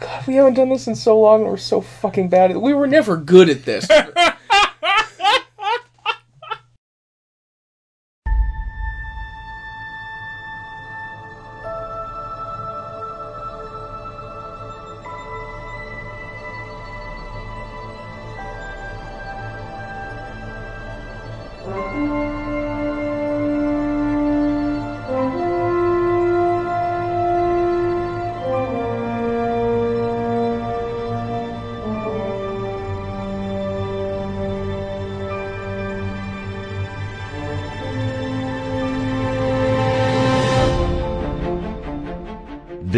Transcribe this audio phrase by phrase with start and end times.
[0.00, 2.74] God, we haven't done this in so long and we're so fucking bad at We
[2.74, 3.88] were never good at this.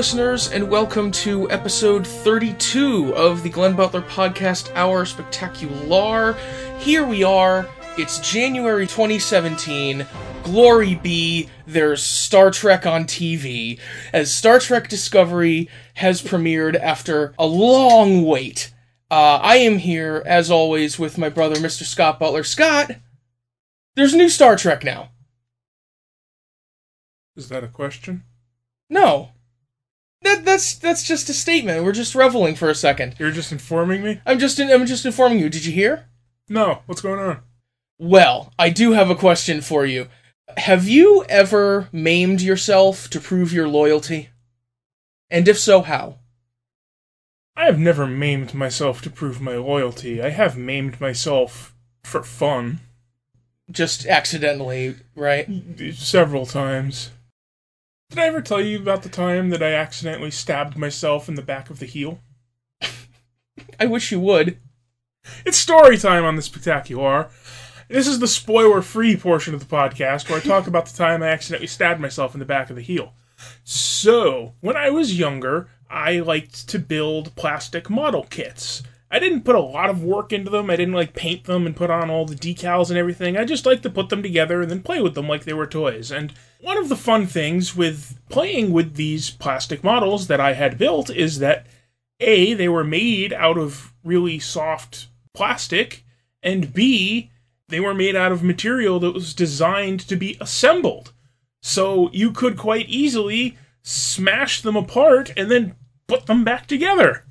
[0.00, 6.32] Listeners, and welcome to episode 32 of the Glenn Butler Podcast Hour Spectacular.
[6.78, 7.68] Here we are.
[7.98, 10.06] It's January 2017.
[10.42, 13.78] Glory be, there's Star Trek on TV,
[14.14, 18.72] as Star Trek Discovery has premiered after a long wait.
[19.10, 21.82] Uh, I am here, as always, with my brother, Mr.
[21.82, 22.42] Scott Butler.
[22.42, 22.92] Scott,
[23.96, 25.10] there's new Star Trek now.
[27.36, 28.24] Is that a question?
[28.88, 29.32] No.
[30.22, 31.84] That, that's that's just a statement.
[31.84, 33.14] We're just reveling for a second.
[33.18, 34.20] You're just informing me?
[34.26, 35.48] I'm just I'm just informing you.
[35.48, 36.06] Did you hear?
[36.48, 36.82] No.
[36.86, 37.40] What's going on?
[37.98, 40.08] Well, I do have a question for you.
[40.56, 44.30] Have you ever maimed yourself to prove your loyalty?
[45.30, 46.16] And if so, how?
[47.56, 50.20] I have never maimed myself to prove my loyalty.
[50.22, 52.80] I have maimed myself for fun
[53.70, 55.46] Just accidentally, right?
[55.94, 57.10] several times.
[58.10, 61.42] Did I ever tell you about the time that I accidentally stabbed myself in the
[61.42, 62.18] back of the heel?
[63.78, 64.58] I wish you would.
[65.46, 67.30] It's story time on the Spectacular.
[67.86, 71.22] This is the spoiler free portion of the podcast where I talk about the time
[71.22, 73.14] I accidentally stabbed myself in the back of the heel.
[73.62, 78.82] So, when I was younger, I liked to build plastic model kits.
[79.08, 80.68] I didn't put a lot of work into them.
[80.68, 83.36] I didn't like paint them and put on all the decals and everything.
[83.36, 85.66] I just liked to put them together and then play with them like they were
[85.66, 86.10] toys.
[86.10, 86.32] And
[86.62, 91.10] one of the fun things with playing with these plastic models that I had built
[91.10, 91.66] is that
[92.20, 96.04] A, they were made out of really soft plastic,
[96.42, 97.30] and B,
[97.68, 101.12] they were made out of material that was designed to be assembled.
[101.62, 107.24] So you could quite easily smash them apart and then put them back together.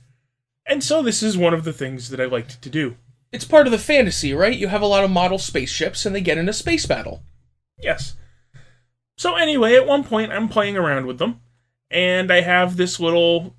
[0.66, 2.96] And so this is one of the things that I liked to do.
[3.32, 4.58] It's part of the fantasy, right?
[4.58, 7.22] You have a lot of model spaceships and they get in a space battle.
[7.80, 8.16] Yes.
[9.20, 11.42] So anyway, at one point I'm playing around with them,
[11.92, 13.54] and I have this little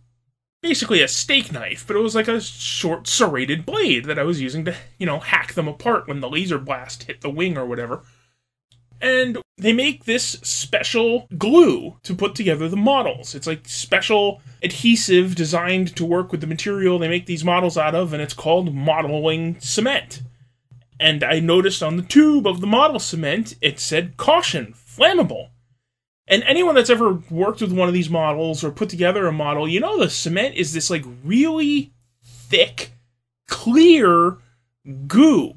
[0.62, 4.40] basically a steak knife, but it was like a short serrated blade that I was
[4.40, 7.66] using to, you know, hack them apart when the laser blast hit the wing or
[7.66, 8.00] whatever.
[9.02, 13.34] And they make this special glue to put together the models.
[13.34, 17.94] It's like special adhesive designed to work with the material they make these models out
[17.94, 20.22] of, and it's called modeling cement.
[20.98, 25.50] And I noticed on the tube of the model cement, it said caution, flammable.
[26.26, 29.68] And anyone that's ever worked with one of these models or put together a model,
[29.68, 31.92] you know the cement is this like really
[32.24, 32.92] thick,
[33.48, 34.38] clear
[35.06, 35.54] goo.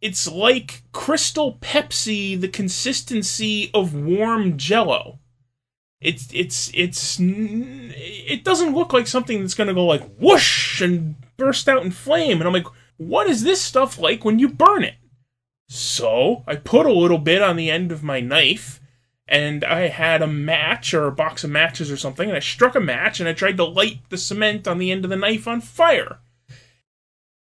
[0.00, 5.20] It's like crystal Pepsi, the consistency of warm jello.
[6.00, 11.14] It's it's it's it doesn't look like something that's going to go like whoosh and
[11.36, 12.66] burst out in flame and I'm like
[12.96, 14.94] what is this stuff like when you burn it?
[15.74, 18.78] So, I put a little bit on the end of my knife
[19.26, 22.74] and I had a match or a box of matches or something, and I struck
[22.74, 25.48] a match and I tried to light the cement on the end of the knife
[25.48, 26.18] on fire.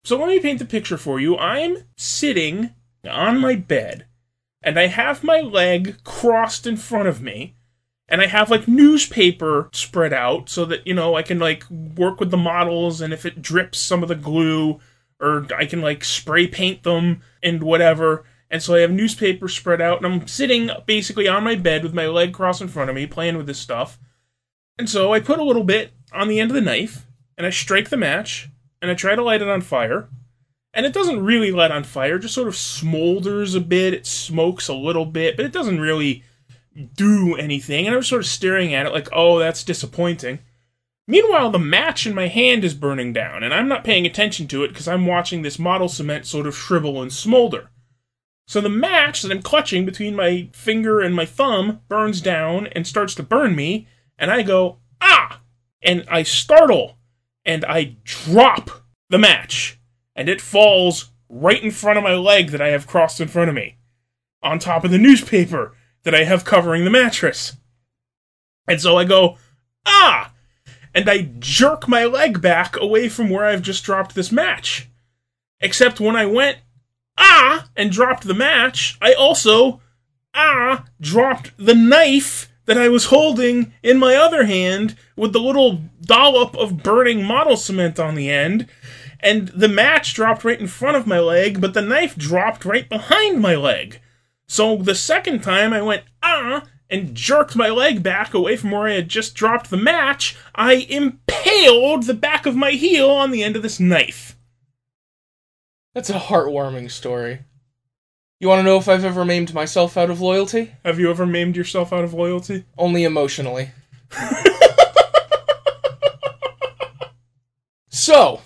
[0.04, 1.36] So let me paint the picture for you.
[1.38, 2.70] I'm sitting
[3.04, 4.06] on my bed,
[4.62, 7.56] and I have my leg crossed in front of me,
[8.08, 12.20] and I have like newspaper spread out so that, you know, I can like work
[12.20, 14.78] with the models, and if it drips some of the glue,
[15.20, 18.24] or I can like spray paint them and whatever.
[18.50, 21.94] And so I have newspaper spread out, and I'm sitting basically on my bed with
[21.94, 23.98] my leg crossed in front of me, playing with this stuff.
[24.76, 27.06] And so I put a little bit on the end of the knife,
[27.38, 28.48] and I strike the match,
[28.82, 30.08] and I try to light it on fire,
[30.74, 34.68] and it doesn't really light on fire, just sort of smolders a bit, it smokes
[34.68, 36.24] a little bit, but it doesn't really
[36.94, 37.86] do anything.
[37.86, 40.40] And I was sort of staring at it like, oh, that's disappointing.
[41.10, 44.62] Meanwhile, the match in my hand is burning down, and I'm not paying attention to
[44.62, 47.70] it because I'm watching this model cement sort of shrivel and smolder.
[48.46, 52.86] So the match that I'm clutching between my finger and my thumb burns down and
[52.86, 55.40] starts to burn me, and I go, ah!
[55.82, 56.96] And I startle,
[57.44, 58.70] and I drop
[59.08, 59.80] the match,
[60.14, 63.48] and it falls right in front of my leg that I have crossed in front
[63.48, 63.78] of me,
[64.44, 65.74] on top of the newspaper
[66.04, 67.56] that I have covering the mattress.
[68.68, 69.38] And so I go,
[69.84, 70.34] ah!
[70.94, 74.88] And I jerk my leg back away from where I've just dropped this match.
[75.60, 76.58] Except when I went,
[77.18, 79.80] ah, and dropped the match, I also,
[80.34, 85.82] ah, dropped the knife that I was holding in my other hand with the little
[86.02, 88.66] dollop of burning model cement on the end.
[89.20, 92.88] And the match dropped right in front of my leg, but the knife dropped right
[92.88, 94.00] behind my leg.
[94.46, 98.86] So the second time I went, ah, and jerked my leg back away from where
[98.86, 103.42] I had just dropped the match, I impaled the back of my heel on the
[103.42, 104.36] end of this knife.
[105.94, 107.40] That's a heartwarming story.
[108.38, 110.72] You want to know if I've ever maimed myself out of loyalty?
[110.84, 112.64] Have you ever maimed yourself out of loyalty?
[112.78, 113.72] Only emotionally.
[117.90, 118.40] so,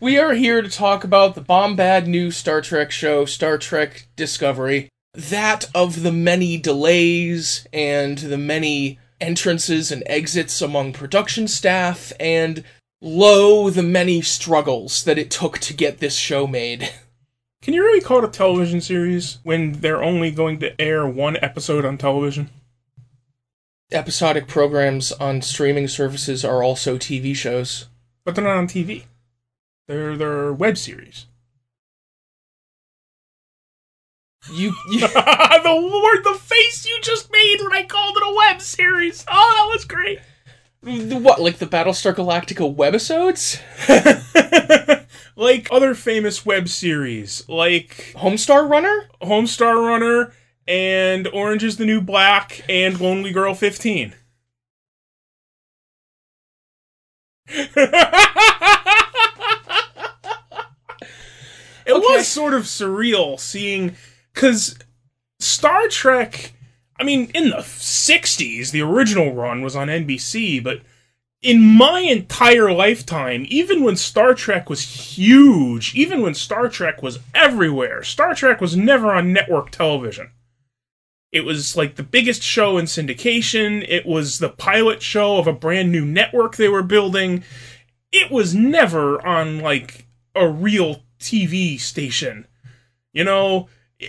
[0.00, 4.90] we are here to talk about the bombad new Star Trek show, Star Trek Discovery.
[5.16, 12.62] That of the many delays and the many entrances and exits among production staff, and
[13.00, 16.92] lo, the many struggles that it took to get this show made.
[17.62, 21.36] Can you really call it a television series when they're only going to air one
[21.42, 22.50] episode on television?
[23.90, 27.86] Episodic programs on streaming services are also TV shows.
[28.24, 29.04] But they're not on TV.
[29.88, 31.26] They're they're web series.
[34.52, 38.60] You, you the word, the face you just made when I called it a web
[38.60, 39.24] series.
[39.28, 40.20] Oh, that was great.
[41.22, 43.60] what like the Battlestar Galactica webisodes?
[45.36, 49.08] like other famous web series, like Homestar Runner?
[49.22, 50.32] Homestar Runner
[50.68, 54.14] and Orange is the New Black and Lonely Girl 15.
[57.48, 57.68] it
[61.88, 62.00] Okay.
[62.16, 63.94] was sort of surreal seeing
[64.36, 64.78] because
[65.40, 66.52] Star Trek.
[66.98, 70.80] I mean, in the '60s, the original run was on NBC, but
[71.42, 77.18] in my entire lifetime, even when Star Trek was huge, even when Star Trek was
[77.34, 80.30] everywhere, Star Trek was never on network television.
[81.32, 83.84] It was like the biggest show in syndication.
[83.86, 87.44] It was the pilot show of a brand new network they were building.
[88.10, 92.46] It was never on like a real TV station.
[93.12, 93.68] You know,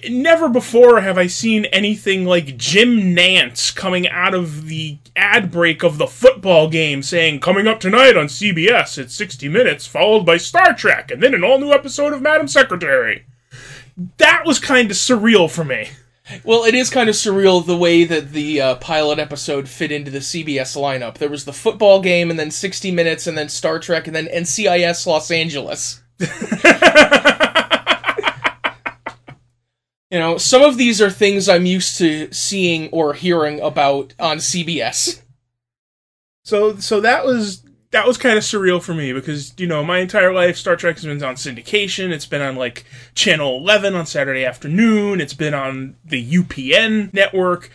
[0.10, 5.84] never before have I seen anything like Jim Nantz coming out of the ad break
[5.84, 10.38] of the football game saying, Coming up tonight on CBS at 60 Minutes, followed by
[10.38, 13.25] Star Trek, and then an all new episode of Madam Secretary.
[14.18, 15.89] That was kind of surreal for me.
[16.44, 20.12] Well, it is kind of surreal the way that the uh, pilot episode fit into
[20.12, 21.18] the CBS lineup.
[21.18, 24.28] There was the football game, and then 60 Minutes, and then Star Trek, and then
[24.28, 26.01] NCIS Los Angeles.
[30.10, 34.38] you know, some of these are things I'm used to seeing or hearing about on
[34.38, 35.22] CBS.
[36.44, 40.00] So so that was that was kind of surreal for me because you know my
[40.00, 42.12] entire life Star Trek has been on syndication.
[42.12, 42.86] It's been on like
[43.16, 45.20] Channel 11 on Saturday afternoon.
[45.20, 47.70] It's been on the UPN network.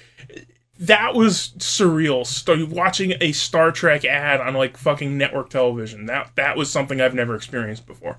[0.78, 2.26] That was surreal.
[2.26, 6.06] St- watching a Star Trek ad on like fucking network television.
[6.06, 8.18] That that was something I've never experienced before.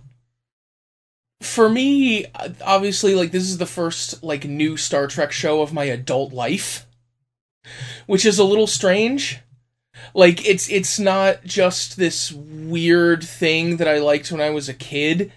[1.44, 2.26] For me,
[2.64, 6.88] obviously, like, this is the first, like, new Star Trek show of my adult life,
[8.08, 9.40] which is a little strange.
[10.14, 14.74] Like, it's, it's not just this weird thing that I liked when I was a
[14.74, 15.32] kid.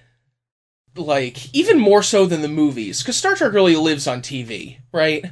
[0.94, 5.24] Like, even more so than the movies, because Star Trek really lives on TV, right?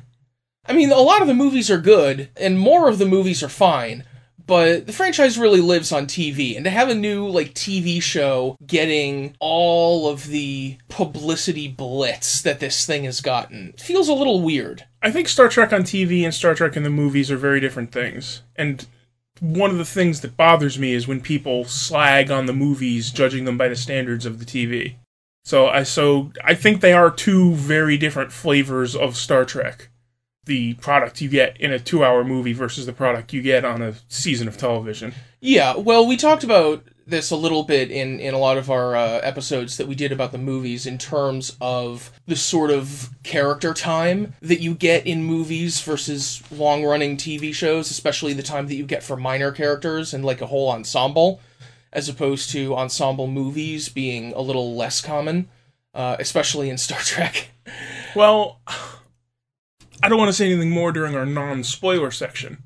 [0.66, 3.48] I mean, a lot of the movies are good, and more of the movies are
[3.48, 4.04] fine,
[4.46, 8.56] but the franchise really lives on TV, and to have a new, like, TV show
[8.66, 14.84] getting all of the publicity blitz that this thing has gotten feels a little weird.
[15.02, 17.92] I think Star Trek on TV and Star Trek in the movies are very different
[17.92, 18.42] things.
[18.56, 18.86] And
[19.40, 23.44] one of the things that bothers me is when people slag on the movies, judging
[23.44, 24.96] them by the standards of the TV.
[25.44, 29.88] So I so I think they are two very different flavors of Star Trek.
[30.46, 33.94] The product you get in a 2-hour movie versus the product you get on a
[34.08, 35.14] season of television.
[35.40, 38.96] Yeah, well, we talked about this a little bit in in a lot of our
[38.96, 43.74] uh, episodes that we did about the movies in terms of the sort of character
[43.74, 48.74] time that you get in movies versus long running TV shows, especially the time that
[48.74, 51.40] you get for minor characters and like a whole ensemble,
[51.92, 55.48] as opposed to ensemble movies being a little less common,
[55.94, 57.50] uh, especially in Star Trek.
[58.14, 58.60] Well,
[60.02, 62.62] I don't want to say anything more during our non spoiler section.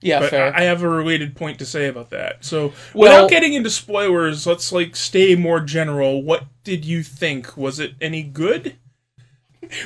[0.00, 0.54] Yeah, but fair.
[0.54, 2.44] I I have a related point to say about that.
[2.44, 6.22] So, Well- without getting into spoilers, let's like stay more general.
[6.22, 7.56] What did you think?
[7.56, 8.76] Was it any good?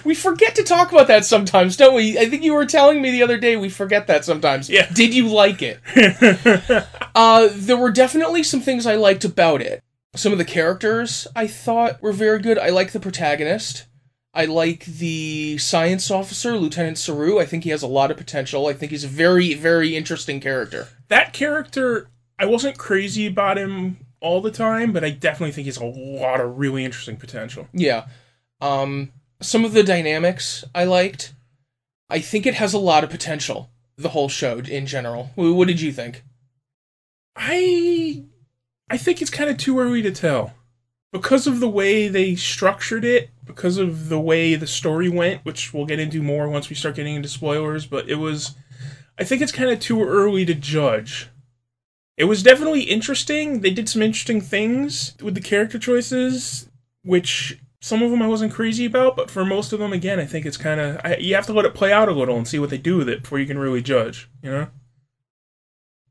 [0.05, 2.19] We forget to talk about that sometimes, don't we?
[2.19, 4.69] I think you were telling me the other day we forget that sometimes.
[4.69, 4.89] Yeah.
[4.93, 5.79] Did you like it?
[7.15, 9.83] uh, there were definitely some things I liked about it.
[10.17, 12.59] Some of the characters I thought were very good.
[12.59, 13.87] I like the protagonist.
[14.35, 17.39] I like the science officer, Lieutenant Saru.
[17.39, 18.67] I think he has a lot of potential.
[18.67, 20.89] I think he's a very, very interesting character.
[21.09, 22.09] that character,
[22.39, 26.41] I wasn't crazy about him all the time, but I definitely think he's a lot
[26.41, 27.69] of really interesting potential.
[27.73, 28.07] Yeah.
[28.61, 31.35] Um, some of the dynamics I liked.
[32.11, 33.71] I think it has a lot of potential.
[33.97, 35.31] The whole show in general.
[35.35, 36.23] What did you think?
[37.35, 38.25] I
[38.91, 40.55] I think it's kind of too early to tell.
[41.13, 45.75] Because of the way they structured it, because of the way the story went, which
[45.75, 48.55] we'll get into more once we start getting into spoilers, but it was
[49.19, 51.29] I think it's kind of too early to judge.
[52.17, 53.61] It was definitely interesting.
[53.61, 56.69] They did some interesting things with the character choices,
[57.03, 60.25] which some of them I wasn't crazy about, but for most of them, again, I
[60.25, 62.61] think it's kind of you have to let it play out a little and see
[62.61, 64.31] what they do with it before you can really judge.
[64.43, 64.69] You know?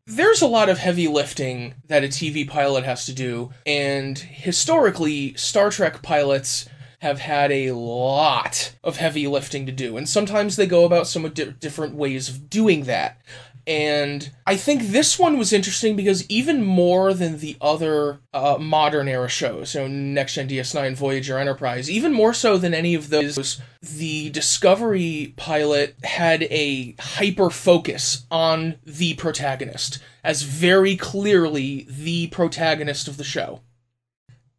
[0.07, 5.33] there's a lot of heavy lifting that a TV pilot has to do, and historically,
[5.35, 6.65] Star Trek pilots
[6.99, 11.35] have had a lot of heavy lifting to do, and sometimes they go about somewhat
[11.35, 13.21] di- different ways of doing that.
[13.67, 19.09] And I think this one was interesting because even more than the other uh, modern
[19.09, 23.59] era shows, so Next Gen DS9, Voyager, Enterprise, even more so than any of those,
[23.81, 33.09] the Discovery pilot had a hyper focus on the protagonist as very clearly the protagonist
[33.09, 33.59] of the show.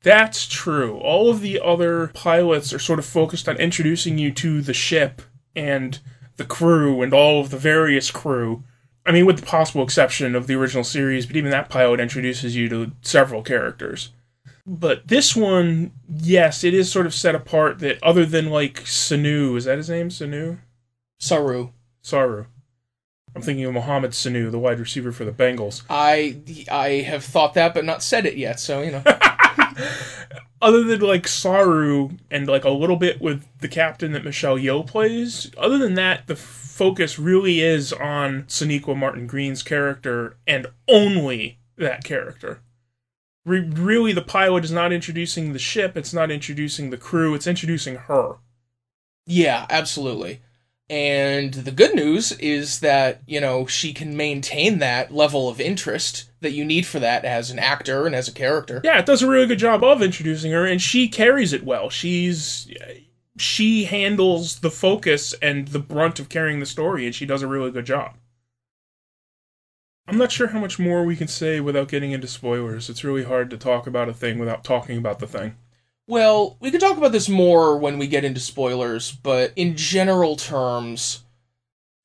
[0.02, 0.98] That's true.
[0.98, 5.22] All of the other pilots are sort of focused on introducing you to the ship
[5.56, 5.98] and
[6.36, 8.62] the crew and all of the various crew.
[9.04, 12.54] I mean, with the possible exception of the original series, but even that pilot introduces
[12.54, 14.10] you to several characters.
[14.66, 19.56] But this one, yes, it is sort of set apart that other than like Sanu,
[19.56, 20.10] is that his name?
[20.10, 20.58] Sanu?
[21.18, 21.70] Saru.
[22.02, 22.44] Saru.
[23.34, 25.82] I'm thinking of Mohammed Sanu, the wide receiver for the Bengals.
[25.88, 26.38] I
[26.70, 29.02] I have thought that but not said it yet, so you know.
[30.62, 34.86] other than like Saru and like a little bit with the captain that Michelle Yeoh
[34.86, 41.58] plays, other than that, the focus really is on Sonequa Martin Green's character and only
[41.76, 42.60] that character.
[43.44, 47.46] Re- really, the pilot is not introducing the ship, it's not introducing the crew, it's
[47.46, 48.36] introducing her.
[49.26, 50.40] Yeah, absolutely.
[50.90, 56.30] And the good news is that, you know, she can maintain that level of interest
[56.40, 58.80] that you need for that as an actor and as a character.
[58.82, 61.90] Yeah, it does a really good job of introducing her, and she carries it well.
[61.90, 62.70] She's
[63.36, 67.46] she handles the focus and the brunt of carrying the story, and she does a
[67.46, 68.14] really good job.
[70.06, 72.88] I'm not sure how much more we can say without getting into spoilers.
[72.88, 75.56] It's really hard to talk about a thing without talking about the thing.
[76.08, 80.36] Well, we could talk about this more when we get into spoilers, but in general
[80.36, 81.22] terms,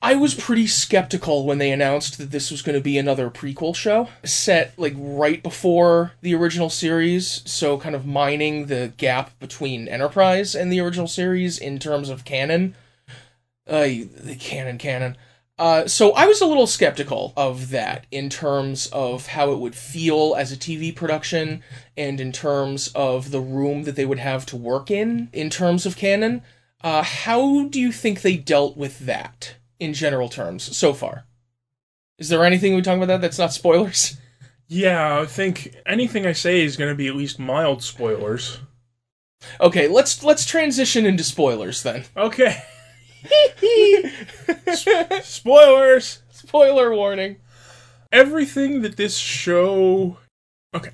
[0.01, 3.73] I was pretty skeptical when they announced that this was going to be another prequel
[3.73, 9.87] show set like right before the original series, so kind of mining the gap between
[9.87, 12.75] Enterprise and the original series in terms of canon.
[13.65, 15.15] Uh, the canon, canon.
[15.59, 19.75] Uh, so I was a little skeptical of that in terms of how it would
[19.75, 21.63] feel as a TV production
[21.95, 25.85] and in terms of the room that they would have to work in in terms
[25.85, 26.41] of canon.
[26.81, 31.25] Uh, how do you think they dealt with that in general terms so far?
[32.17, 34.17] Is there anything we talk about that that's not spoilers?
[34.69, 38.59] Yeah, I think anything I say is going to be at least mild spoilers.
[39.59, 42.05] Okay, let's let's transition into spoilers then.
[42.15, 42.63] Okay.
[45.23, 46.21] Spoilers!
[46.31, 47.37] Spoiler warning.
[48.11, 50.17] everything that this show
[50.75, 50.91] okay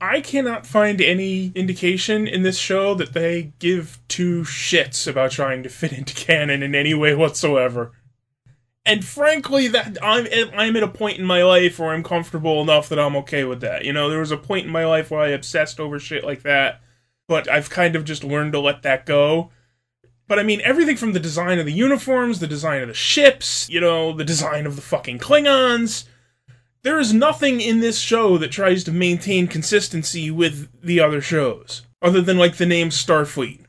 [0.00, 5.62] i cannot find any indication in this show that they give two shits about trying
[5.62, 7.92] to fit into canon in any way whatsoever
[8.84, 12.88] and frankly that i'm i'm at a point in my life where i'm comfortable enough
[12.88, 15.20] that i'm okay with that you know there was a point in my life where
[15.20, 16.80] i obsessed over shit like that
[17.28, 19.50] but i've kind of just learned to let that go
[20.28, 23.68] but I mean, everything from the design of the uniforms, the design of the ships,
[23.68, 26.04] you know, the design of the fucking Klingons,
[26.82, 31.82] There is nothing in this show that tries to maintain consistency with the other shows,
[32.00, 33.62] other than like the name Starfleet.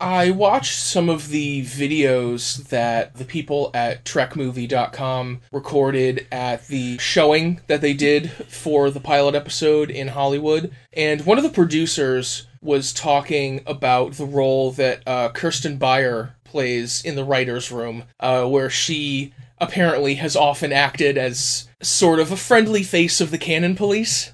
[0.00, 7.60] I watched some of the videos that the people at TrekMovie.com recorded at the showing
[7.66, 10.70] that they did for the pilot episode in Hollywood.
[10.92, 17.02] And one of the producers was talking about the role that uh, Kirsten Beyer plays
[17.04, 22.36] in the writer's room, uh, where she apparently has often acted as sort of a
[22.36, 24.32] friendly face of the canon police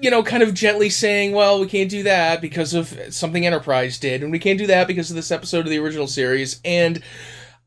[0.00, 3.98] you know, kind of gently saying, well, we can't do that because of something Enterprise
[3.98, 6.60] did, and we can't do that because of this episode of the original series.
[6.64, 7.02] And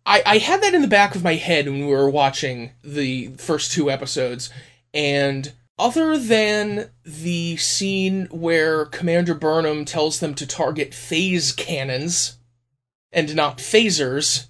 [0.06, 3.28] I, I had that in the back of my head when we were watching the
[3.38, 4.50] first two episodes.
[4.94, 12.38] And other than the scene where Commander Burnham tells them to target phase cannons
[13.12, 14.48] and not phasers,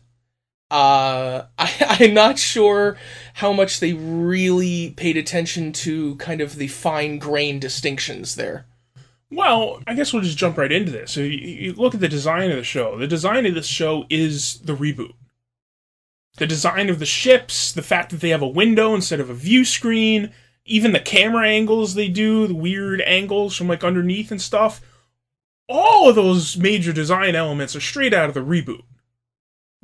[0.70, 2.98] uh, I, I'm not sure
[3.36, 8.65] how much they really paid attention to kind of the fine grain distinctions there.
[9.32, 11.12] Well, I guess we'll just jump right into this.
[11.12, 12.98] So you, you look at the design of the show.
[12.98, 15.13] The design of this show is the reboot.
[16.38, 19.34] The design of the ships, the fact that they have a window instead of a
[19.34, 20.32] view screen,
[20.66, 24.82] even the camera angles they do, the weird angles from like underneath and stuff.
[25.68, 28.84] All of those major design elements are straight out of the reboot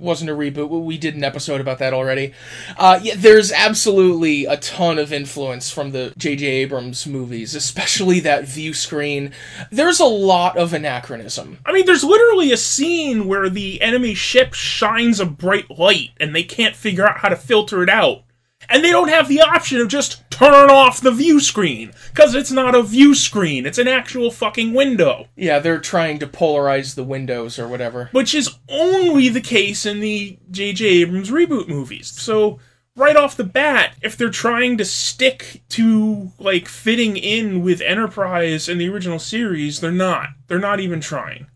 [0.02, 0.84] wasn't a reboot.
[0.84, 2.34] We did an episode about that already.
[2.78, 6.46] Uh, yeah, there's absolutely a ton of influence from the J.J.
[6.46, 9.32] Abrams movies, especially that view screen.
[9.72, 11.60] There's a lot of anachronism.
[11.66, 16.36] I mean, there's literally a scene where the enemy ship shines a bright light and
[16.36, 18.24] they can't figure out how to filter it out
[18.70, 22.51] and they don't have the option of just turn off the view screen because it's
[22.51, 25.27] not a view screen it's an actual fucking window.
[25.36, 28.10] Yeah they're trying to polarize the windows or whatever.
[28.12, 32.08] Which is only the case in the jj abrams reboot movies.
[32.08, 32.60] So
[32.96, 38.68] right off the bat if they're trying to stick to like fitting in with enterprise
[38.68, 40.30] and the original series they're not.
[40.48, 41.48] They're not even trying.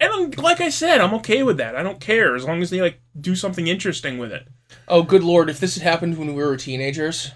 [0.00, 1.76] And like i said i'm okay with that.
[1.76, 4.48] I don't care as long as they like do something interesting with it
[4.88, 5.50] Oh, good lord!
[5.50, 7.32] If this had happened when we were teenagers,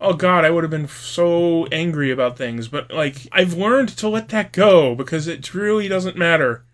[0.00, 2.68] oh god, I would have been so angry about things.
[2.68, 6.64] But like, I've learned to let that go because it really doesn't matter.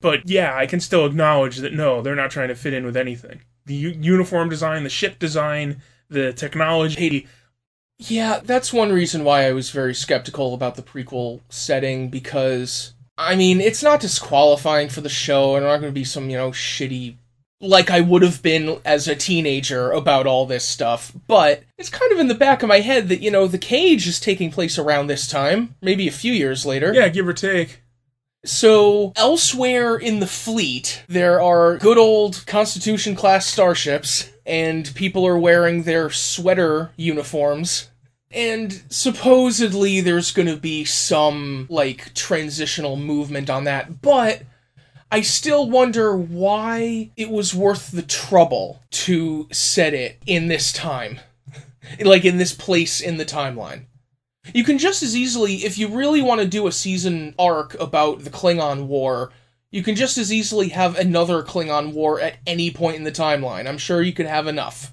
[0.00, 2.96] But yeah, I can still acknowledge that no, they're not trying to fit in with
[2.96, 3.42] anything.
[3.66, 7.26] The u- uniform design, the ship design, the technology.
[7.98, 13.36] Yeah, that's one reason why I was very skeptical about the prequel setting because I
[13.36, 16.50] mean, it's not disqualifying for the show, and not going to be some you know
[16.50, 17.16] shitty
[17.62, 22.12] like I would have been as a teenager about all this stuff, but it's kind
[22.12, 24.78] of in the back of my head that, you know, The Cage is taking place
[24.78, 26.92] around this time, maybe a few years later.
[26.92, 27.80] Yeah, give or take.
[28.44, 35.38] So, elsewhere in the fleet, there are good old Constitution class starships, and people are
[35.38, 37.88] wearing their sweater uniforms.
[38.32, 44.42] And supposedly there's gonna be some, like, transitional movement on that, but
[45.12, 51.20] I still wonder why it was worth the trouble to set it in this time.
[52.00, 53.84] like in this place in the timeline.
[54.54, 58.20] You can just as easily, if you really want to do a season arc about
[58.20, 59.30] the Klingon War,
[59.70, 63.68] you can just as easily have another Klingon War at any point in the timeline.
[63.68, 64.92] I'm sure you could have enough.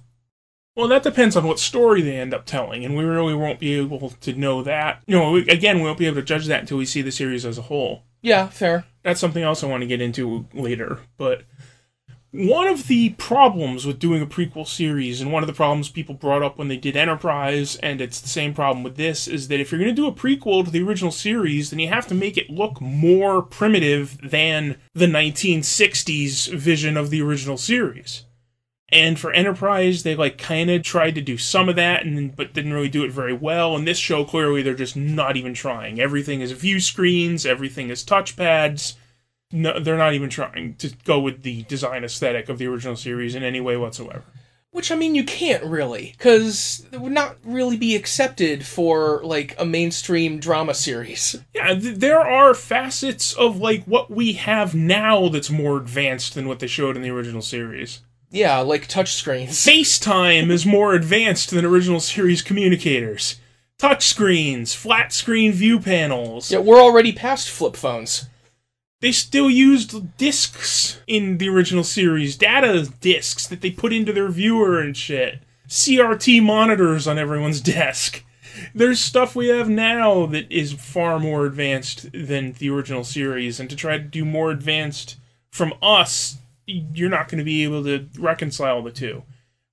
[0.76, 3.74] Well, that depends on what story they end up telling, and we really won't be
[3.74, 5.02] able to know that.
[5.08, 7.46] You know, again, we won't be able to judge that until we see the series
[7.46, 8.04] as a whole.
[8.22, 8.86] Yeah, fair.
[9.10, 11.00] That's something else I want to get into later.
[11.18, 11.42] But
[12.30, 16.14] one of the problems with doing a prequel series, and one of the problems people
[16.14, 19.60] brought up when they did Enterprise, and it's the same problem with this, is that
[19.60, 22.14] if you're going to do a prequel to the original series, then you have to
[22.14, 28.26] make it look more primitive than the 1960s vision of the original series.
[28.92, 32.54] And for Enterprise, they like kind of tried to do some of that, and but
[32.54, 33.76] didn't really do it very well.
[33.76, 36.00] And this show, clearly, they're just not even trying.
[36.00, 38.96] Everything is view screens, everything is touchpads.
[39.52, 43.36] No, they're not even trying to go with the design aesthetic of the original series
[43.36, 44.24] in any way whatsoever.
[44.72, 49.56] Which I mean, you can't really, because it would not really be accepted for like
[49.58, 51.36] a mainstream drama series.
[51.56, 56.48] Yeah, th- there are facets of like what we have now that's more advanced than
[56.48, 58.02] what they showed in the original series.
[58.32, 59.50] Yeah, like touchscreens.
[59.50, 63.40] FaceTime is more advanced than original series communicators.
[63.80, 66.52] Touchscreens, flat screen view panels.
[66.52, 68.28] Yeah, we're already past flip phones.
[69.02, 74.28] They still used discs in the original series, data discs that they put into their
[74.28, 75.40] viewer and shit.
[75.68, 78.24] CRT monitors on everyone's desk.
[78.76, 83.70] There's stuff we have now that is far more advanced than the original series, and
[83.70, 85.16] to try to do more advanced
[85.50, 86.38] from us
[86.94, 89.24] you're not going to be able to reconcile the two.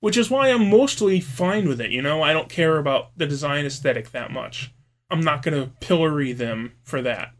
[0.00, 1.90] which is why I'm mostly fine with it.
[1.90, 4.72] You know, I don't care about the design aesthetic that much.
[5.10, 7.32] I'm not going to pillory them for that.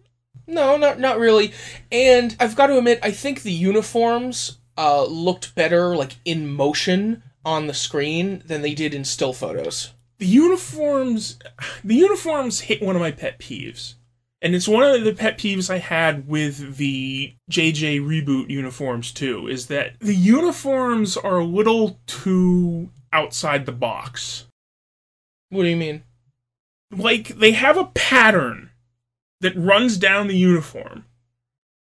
[0.47, 1.53] No, not not really.
[1.91, 7.23] And I've got to admit, I think the uniforms uh, looked better like in motion
[7.45, 9.93] on the screen than they did in still photos.
[10.19, 11.39] The uniforms,
[11.85, 13.95] the uniforms hit one of my pet peeves,
[14.43, 19.49] and it's one of the pet peeves I had with the JJ reboot uniforms too.
[19.49, 24.47] Is that the uniforms are a little too outside the box.
[25.49, 26.03] What do you mean?
[26.91, 28.71] Like they have a pattern
[29.41, 31.05] that runs down the uniform,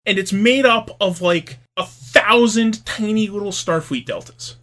[0.05, 4.57] and it's made up of like a thousand tiny little Starfleet deltas.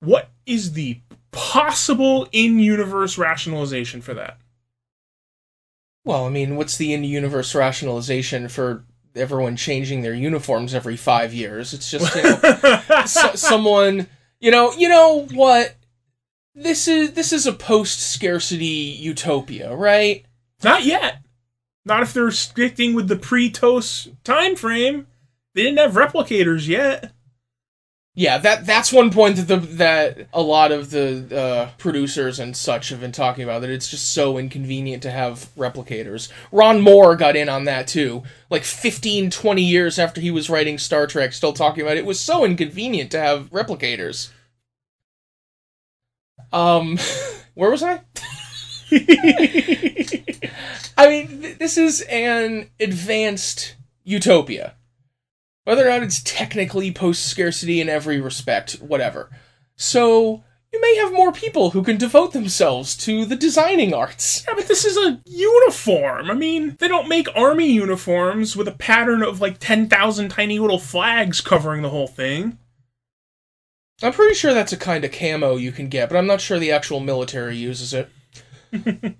[0.00, 1.00] What is the
[1.32, 4.38] possible in universe rationalization for that?
[6.04, 8.84] Well, I mean, what's the in universe rationalization for
[9.14, 11.74] everyone changing their uniforms every five years?
[11.74, 14.06] It's just you know, so, someone,
[14.40, 15.76] you know, you know what?
[16.54, 20.24] This is this is a post scarcity utopia, right?
[20.62, 21.22] Not yet.
[21.84, 25.06] Not if they're sticking with the pre-TOS time frame.
[25.54, 27.12] They didn't have replicators yet.
[28.20, 32.54] Yeah, that that's one point that the that a lot of the uh, producers and
[32.54, 36.28] such have been talking about that it's just so inconvenient to have replicators.
[36.52, 38.22] Ron Moore got in on that too.
[38.50, 42.04] Like 15 20 years after he was writing Star Trek still talking about it, it
[42.04, 44.28] was so inconvenient to have replicators.
[46.52, 46.98] Um
[47.54, 48.02] where was I?
[50.98, 54.74] I mean, th- this is an advanced utopia.
[55.64, 59.30] Whether or not it's technically post scarcity in every respect, whatever.
[59.76, 60.42] So,
[60.72, 64.44] you may have more people who can devote themselves to the designing arts.
[64.46, 66.30] Yeah, but this is a uniform.
[66.30, 70.78] I mean, they don't make army uniforms with a pattern of like 10,000 tiny little
[70.78, 72.58] flags covering the whole thing.
[74.02, 76.58] I'm pretty sure that's a kind of camo you can get, but I'm not sure
[76.58, 78.08] the actual military uses it.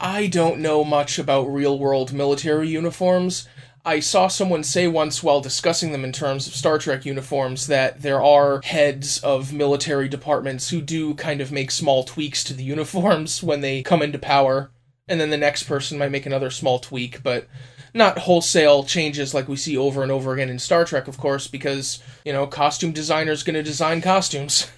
[0.00, 3.48] I don't know much about real world military uniforms.
[3.86, 8.02] I saw someone say once while discussing them in terms of Star Trek uniforms that
[8.02, 12.64] there are heads of military departments who do kind of make small tweaks to the
[12.64, 14.72] uniforms when they come into power,
[15.06, 17.46] and then the next person might make another small tweak, but
[17.94, 21.46] not wholesale changes like we see over and over again in Star Trek, of course,
[21.46, 24.68] because, you know, costume designers going to design costumes.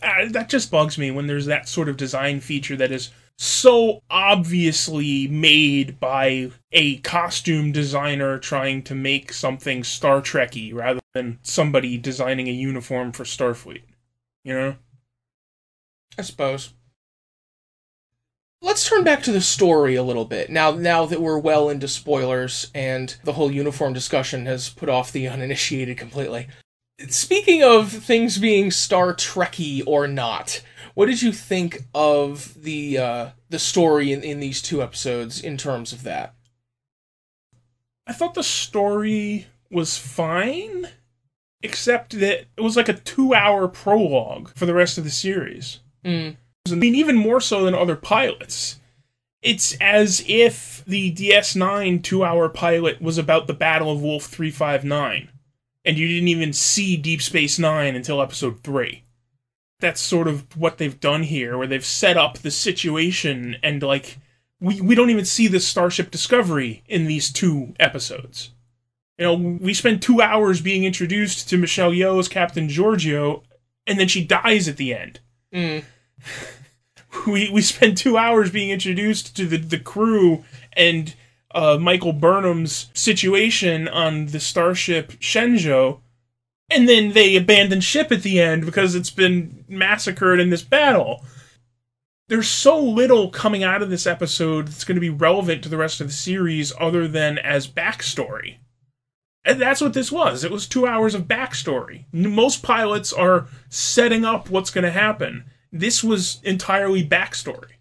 [0.00, 4.02] Uh, that just bugs me when there's that sort of design feature that is so
[4.08, 11.98] obviously made by a costume designer trying to make something Star Trekky rather than somebody
[11.98, 13.82] designing a uniform for Starfleet.
[14.42, 14.76] You know?
[16.18, 16.72] I suppose.
[18.62, 20.48] Let's turn back to the story a little bit.
[20.48, 25.12] Now now that we're well into spoilers and the whole uniform discussion has put off
[25.12, 26.48] the uninitiated completely.
[27.08, 30.62] Speaking of things being Star Trekky or not,
[30.96, 35.58] what did you think of the uh, the story in, in these two episodes in
[35.58, 36.34] terms of that?
[38.06, 40.88] I thought the story was fine,
[41.62, 45.80] except that it was like a two hour prologue for the rest of the series.
[46.02, 46.38] Mm.
[46.66, 48.80] I mean, even more so than other pilots.
[49.42, 55.28] It's as if the DS9 two hour pilot was about the Battle of Wolf 359,
[55.84, 59.02] and you didn't even see Deep Space Nine until episode 3.
[59.80, 64.18] That's sort of what they've done here, where they've set up the situation and, like,
[64.60, 68.52] we, we don't even see the Starship Discovery in these two episodes.
[69.18, 73.42] You know, we spend two hours being introduced to Michelle Yeoh's Captain Georgiou,
[73.86, 75.20] and then she dies at the end.
[75.52, 75.84] Mm.
[77.26, 81.14] We we spend two hours being introduced to the, the crew and
[81.52, 86.00] uh, Michael Burnham's situation on the starship Shenzhou,
[86.70, 91.24] and then they abandon ship at the end because it's been massacred in this battle.
[92.28, 95.76] There's so little coming out of this episode that's going to be relevant to the
[95.76, 98.56] rest of the series other than as backstory.
[99.44, 100.42] And that's what this was.
[100.42, 102.06] It was two hours of backstory.
[102.12, 105.44] Most pilots are setting up what's going to happen.
[105.70, 107.75] This was entirely backstory.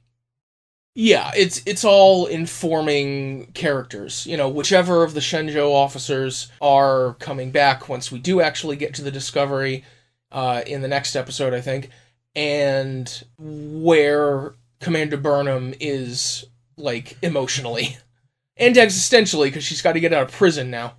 [0.97, 4.25] Yeah, it's it's all informing characters.
[4.25, 8.93] You know, whichever of the Shenzhou officers are coming back once we do actually get
[8.95, 9.84] to the Discovery
[10.31, 11.89] uh, in the next episode, I think,
[12.34, 16.45] and where Commander Burnham is
[16.77, 17.97] like emotionally
[18.58, 20.93] and existentially because she's got to get out of prison now.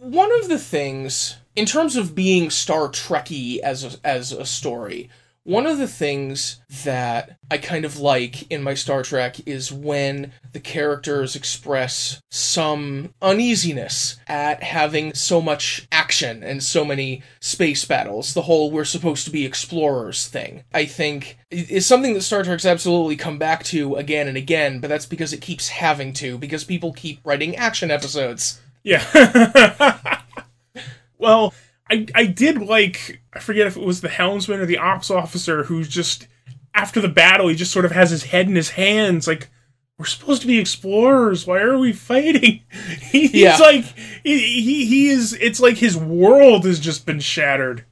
[0.00, 5.10] One of the things in terms of being Star Trekky as a, as a story,
[5.44, 10.32] one of the things that I kind of like in my Star Trek is when
[10.52, 18.34] the characters express some uneasiness at having so much action and so many space battles.
[18.34, 22.66] The whole we're supposed to be explorers thing, I think, is something that Star Trek's
[22.66, 26.64] absolutely come back to again and again, but that's because it keeps having to, because
[26.64, 28.60] people keep writing action episodes.
[28.82, 30.20] Yeah.
[31.18, 31.54] well,
[31.90, 35.64] I I did like I forget if it was the helmsman or the ops officer
[35.64, 36.26] who's just
[36.74, 39.50] after the battle he just sort of has his head in his hands like
[39.98, 42.62] we're supposed to be explorers why are we fighting
[43.10, 43.56] he's Yeah.
[43.58, 43.84] like
[44.22, 47.84] he, he he is it's like his world has just been shattered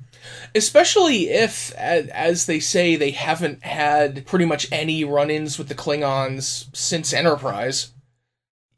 [0.55, 5.75] Especially if, as they say, they haven't had pretty much any run ins with the
[5.75, 7.93] Klingons since Enterprise.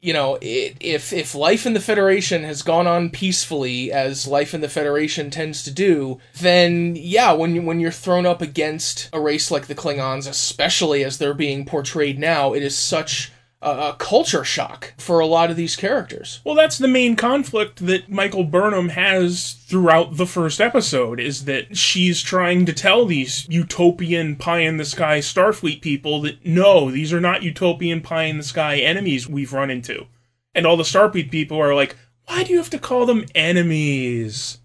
[0.01, 4.55] You know, it, if if life in the Federation has gone on peacefully, as life
[4.55, 9.19] in the Federation tends to do, then yeah, when when you're thrown up against a
[9.19, 13.31] race like the Klingons, especially as they're being portrayed now, it is such
[13.61, 16.41] a, a culture shock for a lot of these characters.
[16.43, 21.77] Well, that's the main conflict that Michael Burnham has throughout the first episode is that
[21.77, 27.13] she's trying to tell these utopian pie in the sky Starfleet people that no, these
[27.13, 30.07] are not utopian pie in the sky enemies we've run into.
[30.53, 31.95] And all the Starfleet people are like,
[32.25, 34.59] why do you have to call them enemies?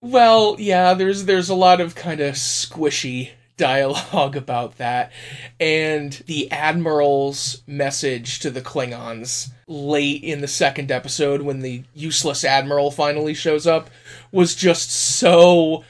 [0.00, 5.12] Well, yeah, there's there's a lot of kind of squishy dialogue about that.
[5.60, 12.44] And the Admiral's message to the Klingons late in the second episode when the useless
[12.44, 13.90] Admiral finally shows up
[14.30, 15.84] was just so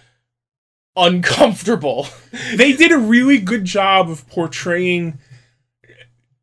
[0.97, 2.09] uncomfortable.
[2.57, 5.19] they did a really good job of portraying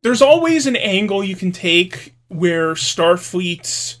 [0.02, 3.98] there's always an angle you can take where starfleet's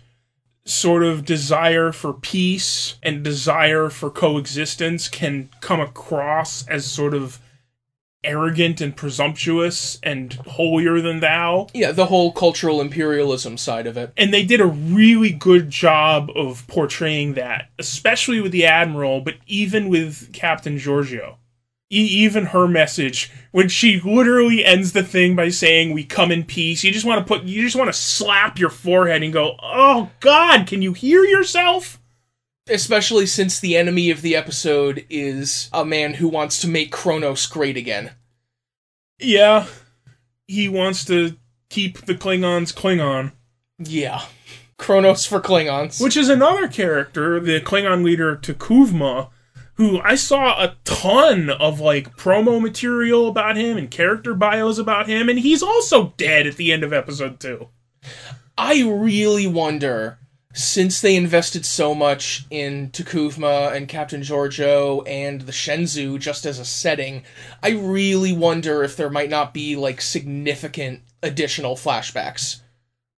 [0.64, 7.38] sort of desire for peace and desire for coexistence can come across as sort of
[8.22, 14.12] arrogant and presumptuous and holier than thou Yeah, the whole cultural imperialism side of it.
[14.16, 19.36] and they did a really good job of portraying that, especially with the admiral, but
[19.46, 21.36] even with Captain Georgiou.
[21.92, 26.44] E- even her message when she literally ends the thing by saying "We come in
[26.44, 29.56] peace." You just want to put, you just want to slap your forehead and go,
[29.62, 32.00] "Oh God, can you hear yourself?"
[32.68, 37.46] Especially since the enemy of the episode is a man who wants to make Kronos
[37.46, 38.12] great again.
[39.18, 39.66] Yeah,
[40.46, 41.36] he wants to
[41.68, 43.32] keep the Klingons Klingon.
[43.78, 44.22] Yeah.
[44.78, 46.02] Kronos for Klingons.
[46.02, 49.30] Which is another character, the Klingon leader T'Kuvma,
[49.80, 55.08] who I saw a ton of like promo material about him and character bios about
[55.08, 57.68] him, and he's also dead at the end of episode two.
[58.58, 60.18] I really wonder,
[60.52, 66.58] since they invested so much in T'Kuvma and Captain Georgiou and the Shenzhou just as
[66.58, 67.22] a setting,
[67.62, 72.60] I really wonder if there might not be like significant additional flashbacks.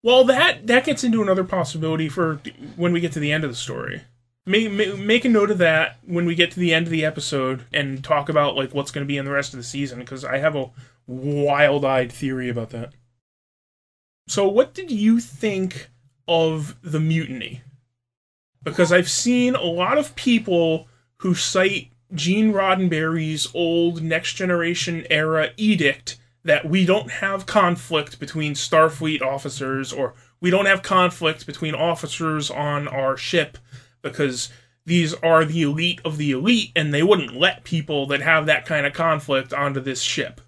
[0.04, 2.40] Well, that that gets into another possibility for
[2.76, 4.02] when we get to the end of the story.
[4.44, 7.64] Make, make, a note of that when we get to the end of the episode
[7.72, 10.24] and talk about like what's going to be in the rest of the season because
[10.24, 10.70] I have a
[11.06, 12.92] wild-eyed theory about that.
[14.26, 15.90] So, what did you think
[16.26, 17.62] of the mutiny?
[18.64, 25.50] Because I've seen a lot of people who cite Gene Roddenberry's old Next Generation era
[25.56, 31.74] edict that we don't have conflict between Starfleet officers or we don't have conflict between
[31.74, 33.58] officers on our ship
[34.02, 34.50] because
[34.84, 38.66] these are the elite of the elite and they wouldn't let people that have that
[38.66, 40.40] kind of conflict onto this ship.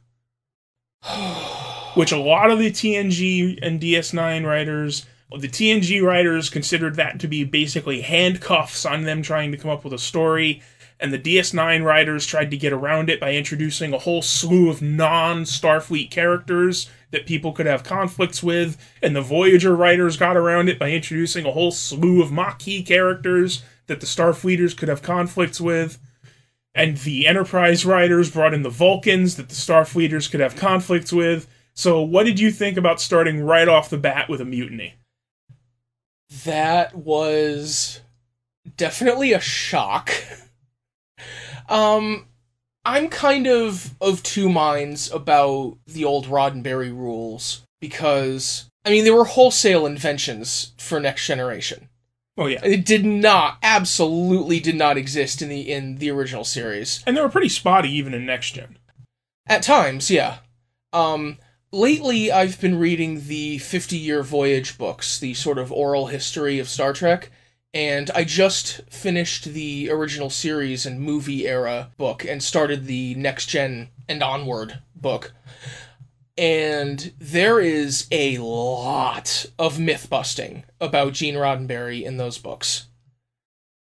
[1.94, 7.28] Which a lot of the TNG and DS9 writers, the TNG writers considered that to
[7.28, 10.60] be basically handcuffs on them trying to come up with a story
[11.00, 14.80] and the DS9 writers tried to get around it by introducing a whole slew of
[14.80, 20.68] non Starfleet characters that people could have conflicts with, and the Voyager writers got around
[20.68, 25.60] it by introducing a whole slew of Maquis characters that the Starfleeters could have conflicts
[25.60, 25.98] with.
[26.74, 31.48] And the Enterprise writers brought in the Vulcans that the Starfleeters could have conflicts with.
[31.74, 34.94] So, what did you think about starting right off the bat with a mutiny?
[36.44, 38.00] That was
[38.76, 40.10] definitely a shock.
[41.68, 42.26] um
[42.84, 49.10] I'm kind of of two minds about the old Roddenberry rules because I mean they
[49.10, 51.88] were wholesale inventions for next generation.
[52.36, 57.02] Oh yeah, It did not absolutely did not exist in the in the original series.
[57.06, 58.76] and they were pretty spotty even in next gen.
[59.46, 60.38] At times, yeah.
[60.92, 61.38] Um,
[61.70, 66.68] lately, I've been reading the 50 Year Voyage books, the sort of oral history of
[66.68, 67.30] Star Trek,
[67.74, 73.46] And I just finished the original series and movie era book and started the next
[73.46, 75.32] gen and onward book.
[76.38, 82.86] And there is a lot of myth busting about Gene Roddenberry in those books.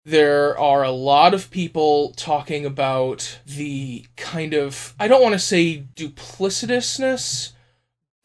[0.03, 5.39] There are a lot of people talking about the kind of, I don't want to
[5.39, 7.53] say duplicitousness,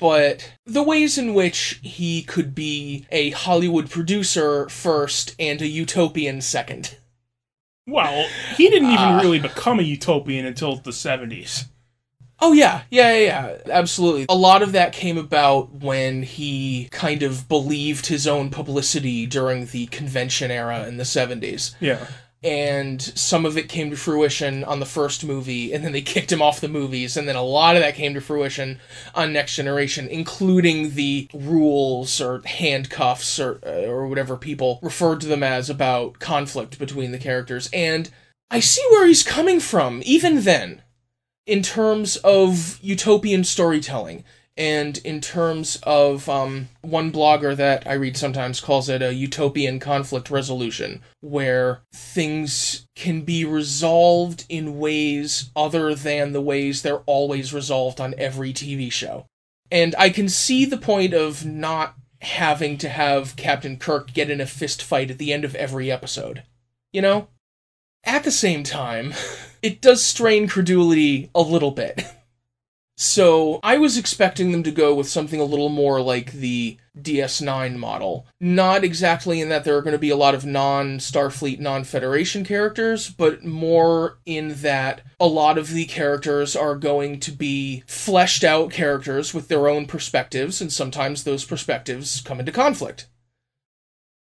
[0.00, 6.40] but the ways in which he could be a Hollywood producer first and a utopian
[6.40, 6.96] second.
[7.86, 9.20] Well, he didn't even Uh.
[9.22, 11.66] really become a utopian until the 70s.
[12.42, 14.24] Oh yeah, yeah, yeah, yeah, absolutely.
[14.30, 19.66] A lot of that came about when he kind of believed his own publicity during
[19.66, 21.74] the convention era in the 70s.
[21.80, 22.06] Yeah.
[22.42, 26.32] And some of it came to fruition on the first movie, and then they kicked
[26.32, 28.80] him off the movies, and then a lot of that came to fruition
[29.14, 35.26] on Next Generation, including the rules or handcuffs or uh, or whatever people referred to
[35.26, 37.68] them as about conflict between the characters.
[37.72, 38.10] And
[38.50, 40.82] I see where he's coming from, even then
[41.46, 44.24] in terms of utopian storytelling
[44.60, 49.80] and in terms of um, one blogger that I read sometimes calls it a utopian
[49.80, 57.54] conflict resolution, where things can be resolved in ways other than the ways they're always
[57.54, 59.24] resolved on every TV show.
[59.70, 64.42] And I can see the point of not having to have Captain Kirk get in
[64.42, 66.42] a fist fight at the end of every episode.
[66.92, 67.28] You know?
[68.04, 69.14] At the same time,
[69.62, 72.04] it does strain credulity a little bit.
[73.00, 77.76] So I was expecting them to go with something a little more like the DS9
[77.76, 78.26] model.
[78.38, 81.84] Not exactly in that there are going to be a lot of non Starfleet, non
[81.84, 87.84] Federation characters, but more in that a lot of the characters are going to be
[87.86, 93.08] fleshed out characters with their own perspectives, and sometimes those perspectives come into conflict.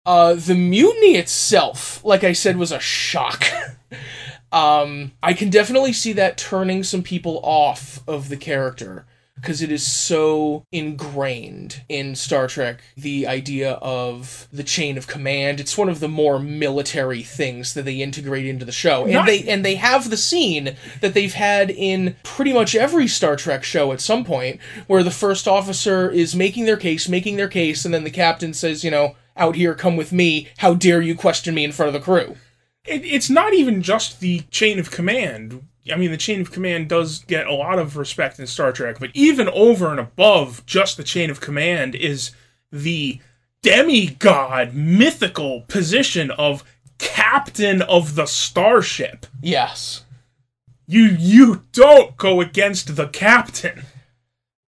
[0.06, 3.44] Uh, the mutiny itself, like I said, was a shock.
[4.52, 9.06] um, I can definitely see that turning some people off of the character
[9.42, 15.58] because it is so ingrained in Star Trek the idea of the chain of command.
[15.58, 19.02] It's one of the more military things that they integrate into the show.
[19.02, 23.08] And Not- they and they have the scene that they've had in pretty much every
[23.08, 27.36] Star Trek show at some point where the first officer is making their case, making
[27.36, 30.48] their case and then the captain says, you know, out here come with me.
[30.58, 32.36] How dare you question me in front of the crew?
[32.84, 35.66] It, it's not even just the chain of command.
[35.92, 38.98] I mean, the chain of command does get a lot of respect in Star Trek,
[39.00, 42.30] but even over and above just the chain of command is
[42.70, 43.20] the
[43.62, 46.64] demigod mythical position of
[46.98, 49.26] captain of the starship.
[49.40, 50.04] Yes.
[50.86, 53.82] You you don't go against the captain.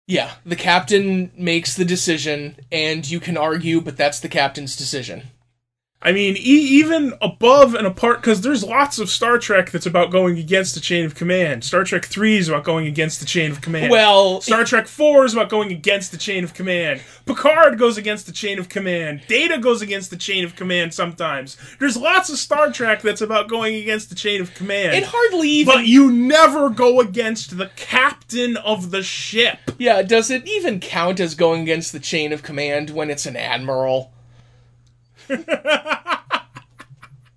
[0.07, 5.23] Yeah, the captain makes the decision, and you can argue, but that's the captain's decision.
[6.05, 10.11] I mean, e- even above and apart, because there's lots of Star Trek that's about
[10.11, 11.65] going against the chain of command.
[11.65, 13.91] Star Trek 3 is about going against the chain of command.
[13.91, 17.01] Well, Star Trek 4 is about going against the chain of command.
[17.25, 19.23] Picard goes against the chain of command.
[19.29, 21.57] Data goes against the chain of command sometimes.
[21.81, 24.95] There's lots of Star Trek that's about going against the chain of command.
[24.95, 25.75] it hardly even.
[25.75, 29.59] but you never go against the captain of the ship.
[29.79, 33.37] yeah, does it even count as going against the chain of command when it's an
[33.37, 34.13] admiral?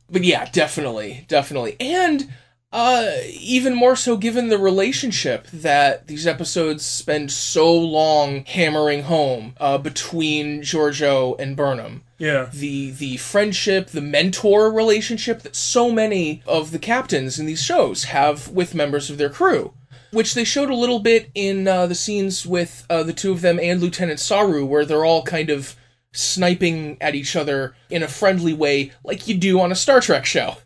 [0.10, 1.76] but yeah, definitely, definitely.
[1.80, 2.32] And
[2.73, 9.54] uh even more so given the relationship that these episodes spend so long hammering home
[9.62, 12.04] uh between Georgiou and Burnham.
[12.17, 12.50] Yeah.
[12.52, 18.06] the the friendship, the mentor relationship that so many of the captains in these shows
[18.06, 19.73] have with members of their crew,
[20.12, 23.41] which they showed a little bit in uh, the scenes with uh, the two of
[23.41, 25.76] them and Lieutenant Saru, where they're all kind of
[26.17, 30.25] sniping at each other in a friendly way, like you do on a Star Trek
[30.25, 30.58] show.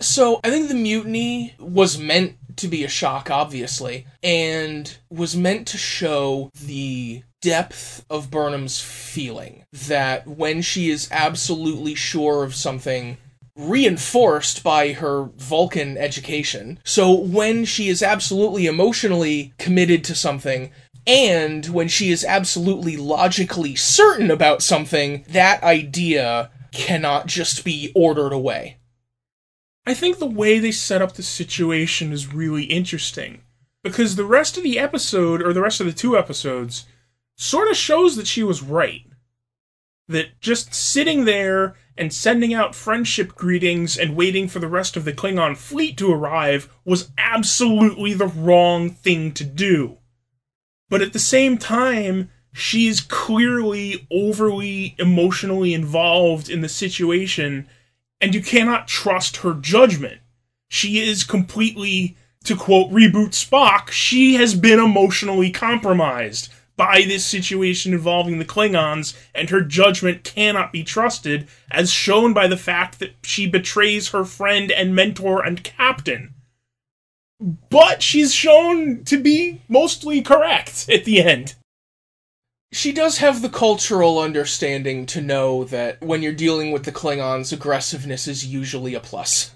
[0.00, 5.68] So I think the mutiny was meant to be a shock, obviously, and was meant
[5.68, 13.18] to show the depth of Burnham's feeling that when she is absolutely sure of something,
[13.56, 16.78] reinforced by her Vulcan education.
[16.84, 20.70] So when she is absolutely emotionally committed to something,
[21.06, 28.32] and when she is absolutely logically certain about something, that idea cannot just be ordered
[28.32, 28.78] away.
[29.86, 33.42] I think the way they set up the situation is really interesting
[33.84, 36.86] because the rest of the episode, or the rest of the two episodes,
[37.36, 39.06] sort of shows that she was right.
[40.08, 45.04] That just sitting there and sending out friendship greetings and waiting for the rest of
[45.04, 49.98] the Klingon fleet to arrive was absolutely the wrong thing to do.
[50.88, 57.68] But at the same time, she's clearly overly emotionally involved in the situation
[58.20, 60.20] and you cannot trust her judgment.
[60.68, 67.94] She is completely, to quote Reboot Spock, she has been emotionally compromised by this situation
[67.94, 73.12] involving the Klingons, and her judgment cannot be trusted, as shown by the fact that
[73.22, 76.34] she betrays her friend and mentor and captain.
[77.40, 81.54] But she's shown to be mostly correct at the end.
[82.72, 87.52] She does have the cultural understanding to know that when you're dealing with the Klingons,
[87.52, 89.52] aggressiveness is usually a plus.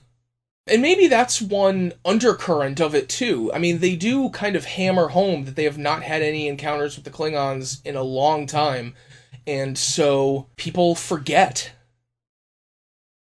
[0.66, 3.52] And maybe that's one undercurrent of it too.
[3.52, 6.96] I mean, they do kind of hammer home that they have not had any encounters
[6.96, 8.94] with the Klingons in a long time,
[9.46, 11.72] and so people forget.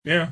[0.03, 0.31] Yeah.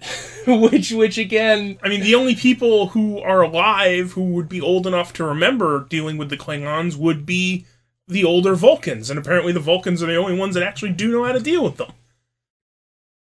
[0.60, 4.86] which which again I mean, the only people who are alive who would be old
[4.86, 7.66] enough to remember dealing with the Klingons would be
[8.08, 11.24] the older Vulcans, and apparently the Vulcans are the only ones that actually do know
[11.24, 11.90] how to deal with them.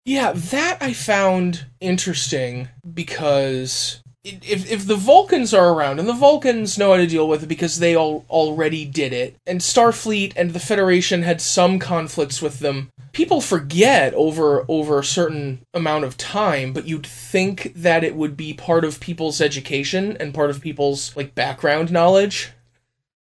[0.05, 6.79] Yeah, that I found interesting because if if the Vulcans are around and the Vulcans
[6.79, 10.53] know how to deal with it because they all already did it, and Starfleet and
[10.53, 16.17] the Federation had some conflicts with them, people forget over over a certain amount of
[16.17, 16.73] time.
[16.73, 21.17] But you'd think that it would be part of people's education and part of people's
[21.17, 22.51] like background knowledge.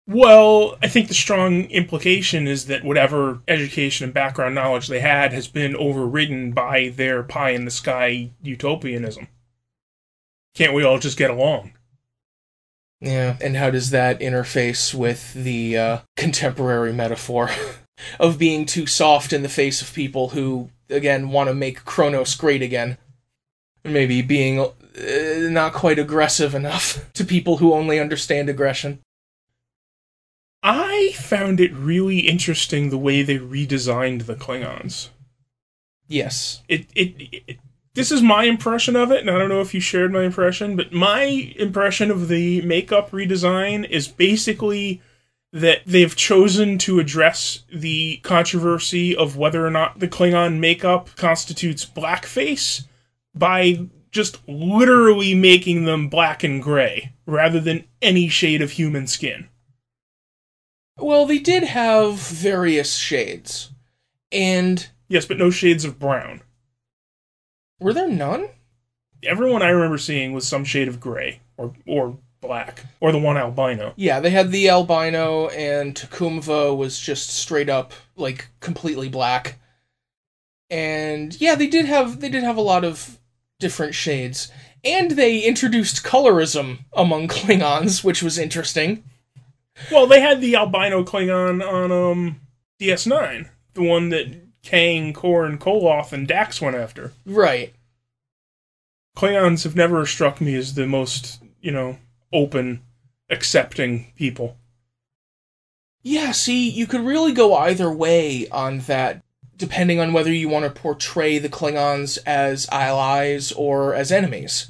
[0.09, 5.33] Well, I think the strong implication is that whatever education and background knowledge they had
[5.33, 9.27] has been overridden by their pie in the sky utopianism.
[10.58, 11.74] Can't we all just get along?
[12.99, 17.51] Yeah, and how does that interface with the uh, contemporary metaphor
[18.20, 22.34] of being too soft in the face of people who, again, want to make Kronos
[22.34, 22.97] great again?
[23.84, 28.97] Maybe being uh, not quite aggressive enough to people who only understand aggression.
[30.64, 35.10] I found it really interesting the way they redesigned the Klingons.
[36.08, 36.64] Yes.
[36.68, 37.60] It, it, it
[37.97, 40.75] this is my impression of it, and I don't know if you shared my impression,
[40.75, 41.23] but my
[41.55, 45.01] impression of the makeup redesign is basically
[45.51, 51.87] that they've chosen to address the controversy of whether or not the Klingon makeup constitutes
[51.87, 52.85] blackface
[53.33, 59.47] by just literally making them black and gray rather than any shade of human skin.
[60.99, 63.71] Well, they did have various shades.
[64.31, 66.41] And Yes, but no shades of brown.
[67.80, 68.49] Were there none?
[69.23, 73.38] Everyone I remember seeing was some shade of gray or or black or the one
[73.38, 73.93] albino.
[73.95, 79.59] Yeah, they had the albino, and T'Kuvma was just straight up like completely black.
[80.69, 83.19] And yeah, they did have they did have a lot of
[83.59, 84.51] different shades,
[84.84, 89.03] and they introduced colorism among Klingons, which was interesting.
[89.91, 92.41] Well, they had the albino Klingon on um
[92.80, 97.13] DS9, the one that Kang, Kor, Koloth, and Dax went after.
[97.26, 97.74] Right.
[99.15, 101.99] Klingons have never struck me as the most, you know,
[102.34, 102.82] open,
[103.30, 104.57] accepting people.
[106.03, 109.24] Yeah, see, you could really go either way on that,
[109.55, 114.70] depending on whether you want to portray the Klingons as allies or as enemies.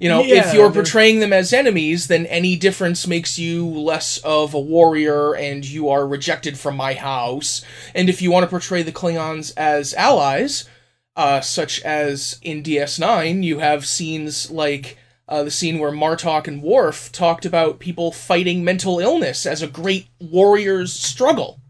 [0.00, 4.18] You know, Yeah, if you're portraying them as enemies, then any difference makes you less
[4.18, 7.62] of a warrior and you are rejected from my house.
[7.94, 10.68] And if you want to portray the Klingons as allies,
[11.16, 14.98] uh, such as in DS9, you have scenes like
[15.28, 19.66] uh, the scene where Martok and Worf talked about people fighting mental illness as a
[19.66, 21.60] great warrior's struggle.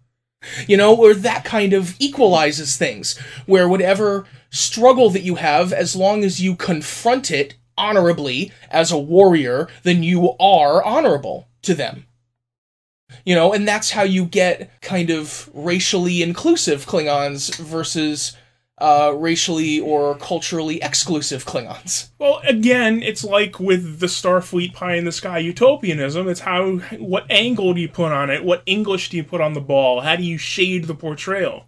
[0.69, 5.97] You know, where that kind of equalizes things, where whatever struggle that you have, as
[5.97, 12.05] long as you confront it honorably as a warrior, then you are honorable to them.
[13.25, 18.37] You know, and that's how you get kind of racially inclusive Klingons versus
[18.81, 22.11] uh, racially or culturally exclusive Klingons.
[22.19, 26.29] Well, again, it's like with the Starfleet pie in the sky utopianism.
[26.29, 28.45] It's how, what angle do you put on it?
[28.45, 30.01] What English do you put on the ball?
[30.01, 31.67] How do you shade the portrayal?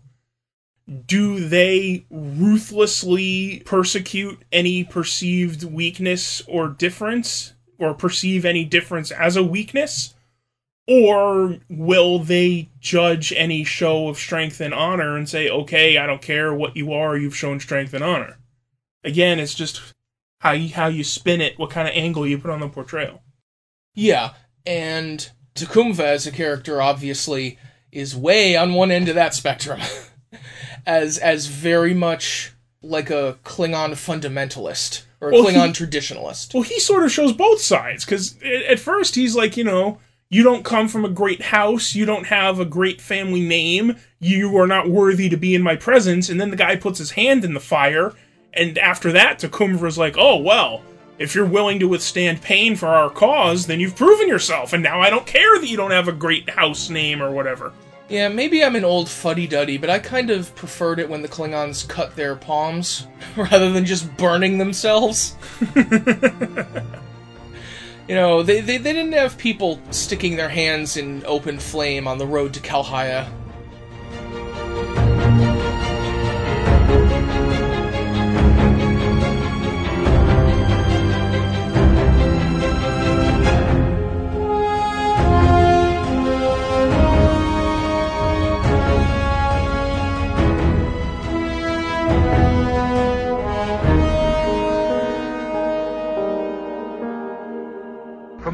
[1.07, 9.43] Do they ruthlessly persecute any perceived weakness or difference, or perceive any difference as a
[9.43, 10.15] weakness?
[10.89, 16.23] Or will they judge any show of strength and honor and say, okay, I don't
[16.23, 18.39] care what you are, you've shown strength and honor?
[19.05, 19.81] Again, it's just
[20.41, 23.23] how you how you spin it, what kind of angle you put on the portrayal.
[23.95, 24.35] Yeah,
[24.67, 27.59] and T'Kuvma as a character obviously
[27.93, 29.81] is way on one end of that spectrum,
[30.87, 32.53] as as very much
[32.83, 36.55] like a Klingon fundamentalist or a Well, he- Klingon traditionalist.
[36.55, 39.99] Well, he sort of shows both sides because at first he's like, you know,
[40.31, 44.57] you don't come from a great house, you don't have a great family name, you
[44.57, 46.29] are not worthy to be in my presence.
[46.29, 48.15] And then the guy puts his hand in the fire,
[48.55, 50.83] and after that, T'Kuvma's like, oh, well,
[51.19, 55.01] if you're willing to withstand pain for our cause, then you've proven yourself, and now
[55.01, 57.73] I don't care that you don't have a great house name or whatever.
[58.11, 61.29] Yeah, maybe I'm an old fuddy duddy, but I kind of preferred it when the
[61.29, 63.07] Klingons cut their palms
[63.37, 65.37] rather than just burning themselves.
[65.77, 65.85] you
[68.09, 72.27] know, they, they, they didn't have people sticking their hands in open flame on the
[72.27, 73.31] road to Kal'Hyah.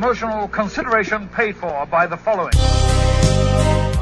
[0.07, 2.53] Promotional consideration paid for by the following.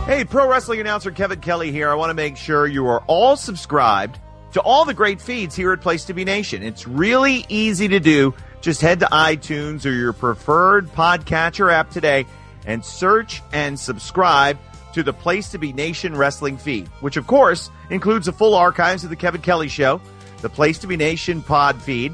[0.04, 1.88] Hey, pro wrestling announcer Kevin Kelly here.
[1.88, 4.18] I want to make sure you are all subscribed
[4.52, 6.62] to all the great feeds here at Place to Be Nation.
[6.62, 8.34] It's really easy to do.
[8.60, 12.26] Just head to iTunes or your preferred podcatcher app today
[12.66, 14.58] and search and subscribe
[14.92, 19.04] to the Place to Be Nation wrestling feed, which of course includes the full archives
[19.04, 20.02] of the Kevin Kelly show,
[20.42, 22.12] the Place to Be Nation pod feed,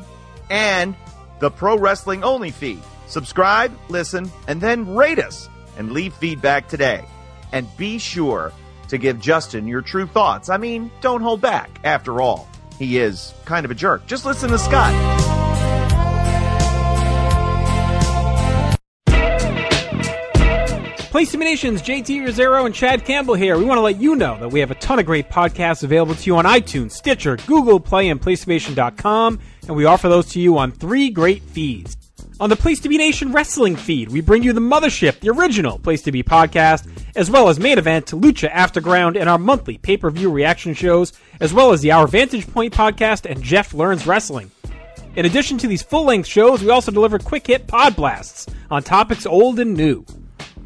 [0.49, 0.95] and
[1.41, 2.81] the pro wrestling only feed.
[3.11, 7.05] Subscribe, listen, and then rate us and leave feedback today.
[7.53, 8.53] And be sure
[8.89, 10.49] to give Justin your true thoughts.
[10.49, 11.81] I mean, don't hold back.
[11.85, 12.49] After all,
[12.79, 14.07] he is kind of a jerk.
[14.07, 14.95] Just listen to Scott.
[21.11, 23.59] Place Nation's JT Rosero and Chad Campbell here.
[23.59, 26.15] We want to let you know that we have a ton of great podcasts available
[26.15, 30.57] to you on iTunes, Stitcher, Google Play, and PlayStation.com, and we offer those to you
[30.59, 32.00] on three great feeds.
[32.41, 35.79] On the Place to Be Nation Wrestling feed, we bring you the Mothership, the original
[35.79, 39.99] Place to Be podcast, as well as Main Event, Lucha Afterground, and our monthly pay
[39.99, 44.07] per view reaction shows, as well as the Our Vantage Point podcast and Jeff Learns
[44.07, 44.51] Wrestling.
[45.17, 48.83] In addition to these full length shows, we also deliver quick hit pod blasts on
[48.83, 50.07] topics old and new.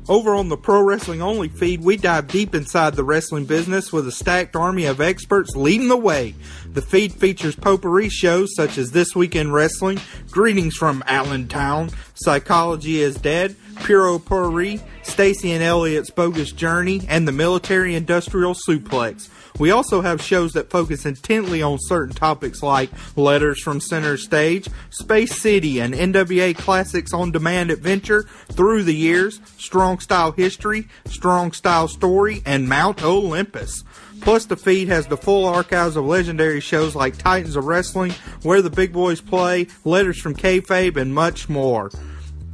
[0.07, 4.07] Over on the Pro Wrestling Only feed, we dive deep inside the wrestling business with
[4.07, 6.35] a stacked army of experts leading the way.
[6.71, 9.99] The feed features potpourri shows such as This Week in Wrestling,
[10.31, 17.33] Greetings from Allentown, Psychology is Dead, Puro Potpourri, Stacy and Elliot's Bogus Journey, and the
[17.33, 19.31] Military Industrial Suplex.
[19.59, 24.69] We also have shows that focus intently on certain topics like Letters from Center Stage,
[24.91, 31.53] Space City, and NWA Classics on Demand Adventure, Through the Years, Strong Style History, Strong
[31.53, 33.85] Style Story, and Mount Olympus.
[34.23, 38.61] Plus, the feed has the full archives of legendary shows like Titans of Wrestling, Where
[38.61, 41.91] the Big Boys Play, Letters from Kayfabe, and much more.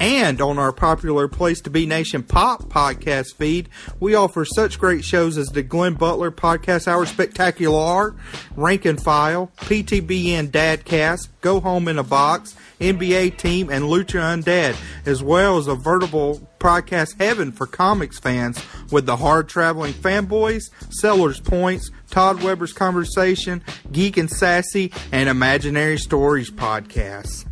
[0.01, 3.69] And on our popular Place to Be Nation Pop podcast feed,
[4.01, 8.17] we offer such great shows as the Glenn Butler Podcast Hour Spectacular,
[8.57, 14.75] Rank and File, PTBN Dadcast, Go Home in a Box, NBA Team, and Lucha Undead,
[15.05, 18.59] as well as a veritable podcast heaven for comics fans
[18.91, 25.99] with the Hard Traveling Fanboys, Sellers Points, Todd Weber's Conversation, Geek and Sassy, and Imaginary
[25.99, 27.50] Stories podcasts.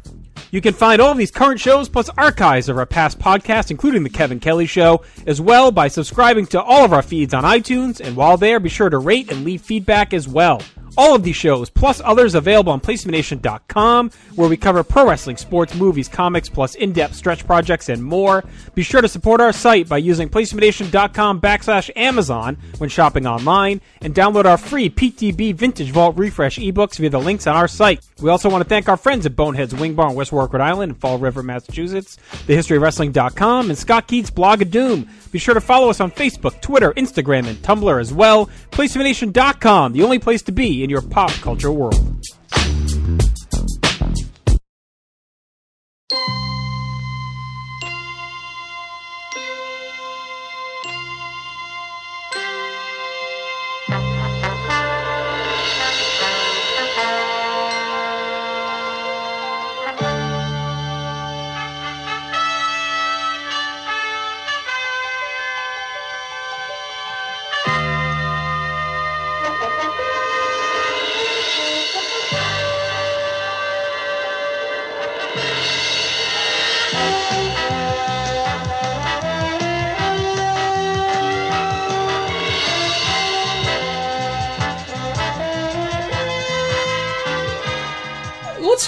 [0.51, 4.03] You can find all of these current shows plus archives of our past podcasts, including
[4.03, 8.01] The Kevin Kelly Show, as well by subscribing to all of our feeds on iTunes.
[8.01, 10.62] And while there, be sure to rate and leave feedback as well.
[10.99, 15.76] All of these shows, plus others available on PlaceToBeNation.com, where we cover pro wrestling, sports,
[15.76, 18.44] movies, comics, plus in-depth stretch projects and more.
[18.74, 24.12] Be sure to support our site by using PlaceToBeNation.com backslash Amazon when shopping online, and
[24.12, 28.05] download our free PTB Vintage Vault Refresh ebooks via the links on our site.
[28.20, 30.90] We also want to thank our friends at Boneheads Wing Bar in West Warwick, Island,
[30.90, 32.18] and Fall River, Massachusetts,
[32.49, 35.09] TheHistoryOfWrestling.com, and Scott Keith's blog of Doom.
[35.30, 38.46] Be sure to follow us on Facebook, Twitter, Instagram, and Tumblr as well.
[38.72, 42.18] PlaceToBeNation.com, the only place to be in your pop culture world.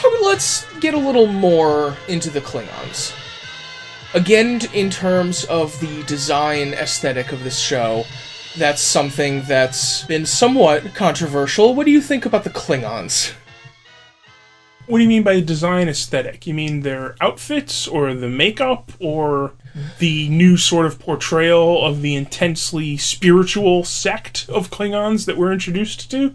[0.03, 3.13] Let's let's get a little more into the Klingons.
[4.15, 8.05] again, in terms of the design aesthetic of this show,
[8.57, 11.75] that's something that's been somewhat controversial.
[11.75, 13.35] What do you think about the Klingons?
[14.87, 16.47] What do you mean by design aesthetic?
[16.47, 19.53] You mean their outfits or the makeup or
[19.99, 26.11] the new sort of portrayal of the intensely spiritual sect of Klingons that we're introduced
[26.13, 26.35] to?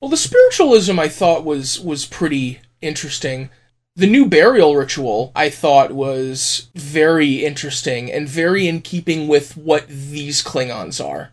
[0.00, 3.50] Well, the spiritualism I thought was was pretty interesting.
[3.94, 9.86] The new burial ritual I thought was very interesting and very in keeping with what
[9.88, 11.32] these Klingons are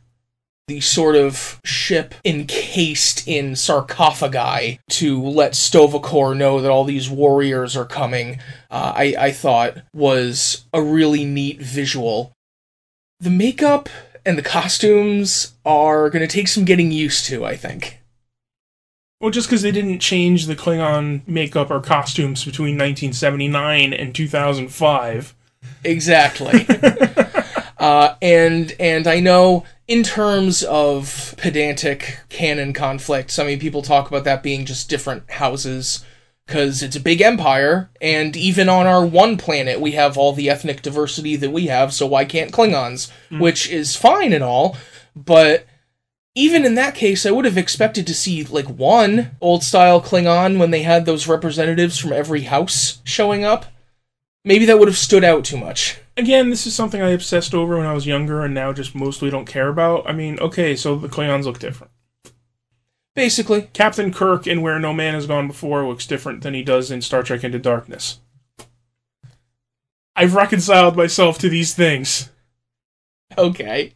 [0.69, 7.75] the sort of ship encased in sarcophagi to let Sto-vo-kor know that all these warriors
[7.75, 8.39] are coming,
[8.69, 12.33] uh, I, I thought was a really neat visual.
[13.19, 13.89] The makeup
[14.23, 17.98] and the costumes are going to take some getting used to, I think.
[19.19, 25.35] Well, just because they didn't change the Klingon makeup or costumes between 1979 and 2005.
[25.83, 26.65] Exactly.
[27.77, 34.07] uh, and and I know in terms of pedantic canon conflicts, I mean, people talk
[34.07, 36.05] about that being just different houses
[36.45, 40.49] because it's a big empire, and even on our one planet, we have all the
[40.49, 43.11] ethnic diversity that we have, so why can't Klingons?
[43.29, 43.39] Mm.
[43.39, 44.75] Which is fine and all,
[45.15, 45.67] but
[46.39, 50.57] even in that case, I would have expected to see like one old style Klingon
[50.57, 53.65] when they had those representatives from every house showing up.
[54.45, 57.77] Maybe that would have stood out too much again, this is something I obsessed over
[57.77, 60.07] when I was younger and now just mostly don't care about.
[60.07, 61.91] I mean, okay, so the Klingons look different.
[63.15, 63.63] Basically.
[63.73, 67.01] Captain Kirk in Where No Man Has Gone Before looks different than he does in
[67.01, 68.19] Star Trek Into Darkness.
[70.15, 72.29] I've reconciled myself to these things.
[73.37, 73.93] Okay.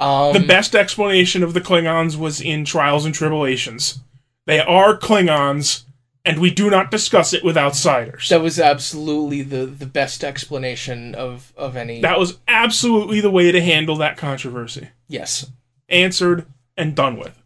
[0.00, 4.00] Um, the best explanation of the Klingons was in Trials and Tribble-ations.
[4.46, 5.84] They are Klingons,
[6.24, 8.30] and we do not discuss it with outsiders.
[8.30, 12.00] That was absolutely the, the best explanation of, of any.
[12.00, 14.88] That was absolutely the way to handle that controversy.
[15.06, 15.50] Yes.
[15.90, 16.46] Answered
[16.78, 17.42] and done with.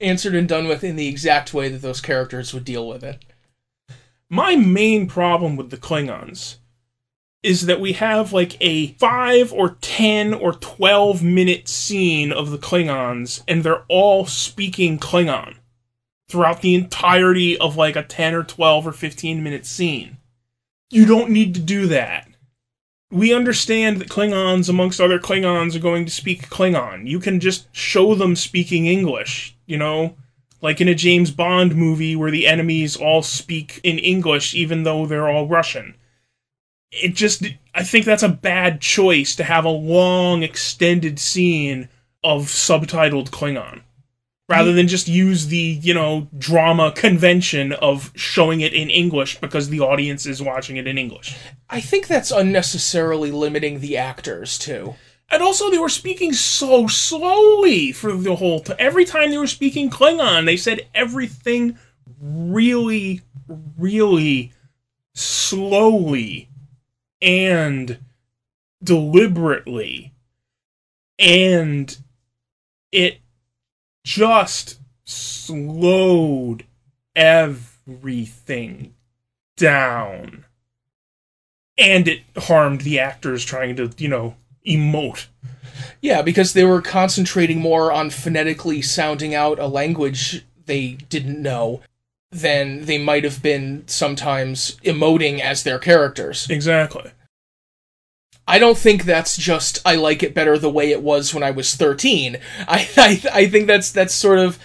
[0.00, 3.24] Answered and done with in the exact way that those characters would deal with it.
[4.30, 6.56] My main problem with the Klingons
[7.46, 12.58] is that we have like a 5 or 10 or 12 minute scene of the
[12.58, 15.54] Klingons, and they're all speaking Klingon
[16.28, 20.16] throughout the entirety of like a 10 or 12 or 15 minute scene.
[20.90, 22.26] You don't need to do that.
[23.12, 27.06] We understand that Klingons, amongst other Klingons, are going to speak Klingon.
[27.06, 30.16] You can just show them speaking English, you know?
[30.60, 35.06] Like in a James Bond movie where the enemies all speak in English even though
[35.06, 35.94] they're all Russian.
[36.90, 41.88] It just, I think that's a bad choice to have a long, extended scene
[42.22, 43.82] of subtitled Klingon
[44.48, 49.68] rather than just use the you know drama convention of showing it in english because
[49.68, 51.36] the audience is watching it in english.
[51.68, 54.94] I think that's unnecessarily limiting the actors too.
[55.28, 59.46] And also they were speaking so slowly for the whole time every time they were
[59.46, 61.78] speaking klingon they said everything
[62.18, 63.22] really
[63.76, 64.52] really
[65.14, 66.48] slowly
[67.20, 67.98] and
[68.82, 70.12] deliberately
[71.18, 71.98] and
[72.92, 73.18] it
[74.04, 76.64] just slowed
[77.14, 78.94] everything
[79.56, 80.44] down.
[81.78, 84.36] And it harmed the actors trying to, you know,
[84.66, 85.26] emote.
[86.00, 91.80] Yeah, because they were concentrating more on phonetically sounding out a language they didn't know
[92.40, 96.48] than they might have been sometimes emoting as their characters.
[96.50, 97.10] Exactly.
[98.48, 101.50] I don't think that's just I like it better the way it was when I
[101.50, 102.38] was 13.
[102.68, 104.58] I I, I think that's that's sort of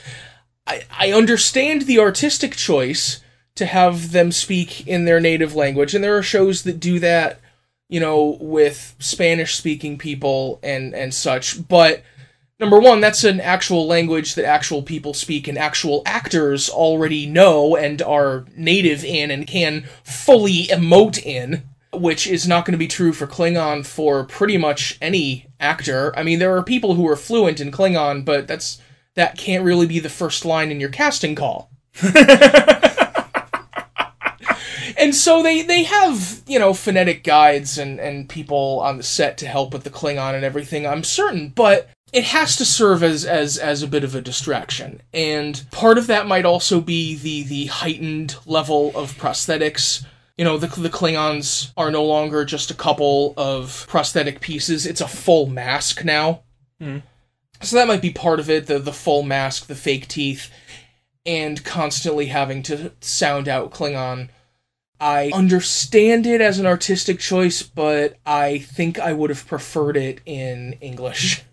[0.67, 3.21] I, I understand the artistic choice
[3.55, 7.41] to have them speak in their native language and there are shows that do that,
[7.89, 12.03] you know, with Spanish speaking people and and such, but
[12.61, 17.75] number one, that's an actual language that actual people speak and actual actors already know
[17.75, 22.87] and are native in and can fully emote in which is not going to be
[22.87, 26.17] true for Klingon for pretty much any actor.
[26.17, 28.81] I mean, there are people who are fluent in Klingon, but that's
[29.15, 31.69] that can't really be the first line in your casting call.
[34.97, 39.37] and so they they have you know phonetic guides and and people on the set
[39.39, 40.87] to help with the Klingon and everything.
[40.87, 45.01] I'm certain, but it has to serve as as as a bit of a distraction
[45.13, 50.05] and part of that might also be the the heightened level of prosthetics
[50.41, 54.87] you know, the, the Klingons are no longer just a couple of prosthetic pieces.
[54.87, 56.41] It's a full mask now.
[56.81, 57.03] Mm.
[57.61, 60.49] So that might be part of it, the, the full mask, the fake teeth,
[61.27, 64.29] and constantly having to sound out Klingon.
[64.99, 70.21] I understand it as an artistic choice, but I think I would have preferred it
[70.25, 71.43] in English.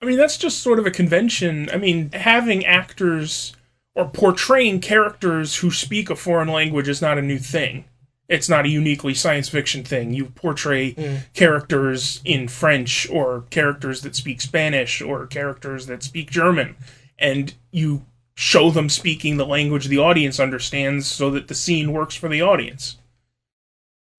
[0.00, 1.68] I mean, that's just sort of a convention.
[1.70, 3.52] I mean, having actors
[3.94, 7.84] or portraying characters who speak a foreign language is not a new thing.
[8.28, 10.14] It's not a uniquely science fiction thing.
[10.14, 11.16] You portray hmm.
[11.34, 16.76] characters in French or characters that speak Spanish or characters that speak German,
[17.18, 22.14] and you show them speaking the language the audience understands so that the scene works
[22.14, 22.96] for the audience.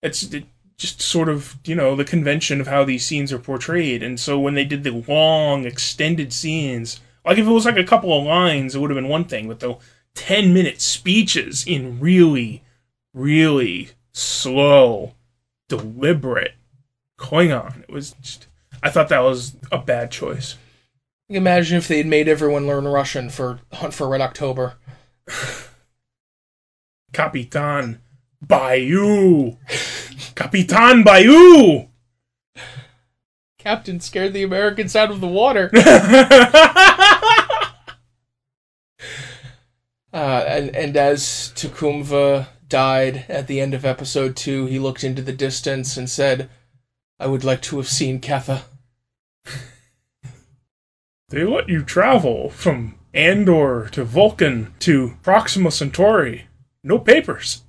[0.04, 0.44] It's it,
[0.82, 4.02] just sort of, you know, the convention of how these scenes are portrayed.
[4.02, 7.84] And so when they did the long, extended scenes, like if it was like a
[7.84, 9.78] couple of lines, it would have been one thing, but the
[10.16, 12.64] 10 minute speeches in really,
[13.14, 15.14] really slow,
[15.70, 16.56] deliberate
[17.20, 18.48] Klingon, it was just,
[18.82, 20.56] I thought that was a bad choice.
[21.30, 24.74] Imagine if they'd made everyone learn Russian for Hunt for Red October.
[27.14, 28.02] Capitan
[28.42, 29.58] Bayou!
[30.36, 31.88] Capitan Bayou!
[33.58, 35.70] Captain scared the Americans out of the water.
[40.14, 45.22] Uh, and, and as T'Kuvma died at the end of episode two, he looked into
[45.22, 46.50] the distance and said,
[47.20, 48.64] I would like to have seen Katha.
[51.30, 56.48] They let you travel from Andor to Vulcan to Proxima Centauri.
[56.84, 57.64] No papers.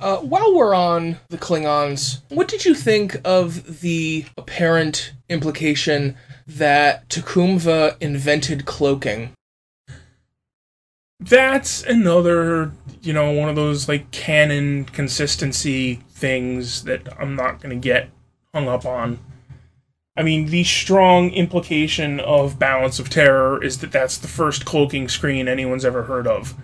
[0.00, 7.06] Uh, while we're on the Klingons, what did you think of the apparent implication that
[7.10, 9.32] T'Kuvma invented cloaking?
[11.20, 12.72] That's another,
[13.02, 18.08] you know, one of those like canon consistency things that I'm not going to get
[18.54, 19.18] hung up on.
[20.16, 25.08] I mean, the strong implication of Balance of Terror is that that's the first cloaking
[25.08, 26.54] screen anyone's ever heard of.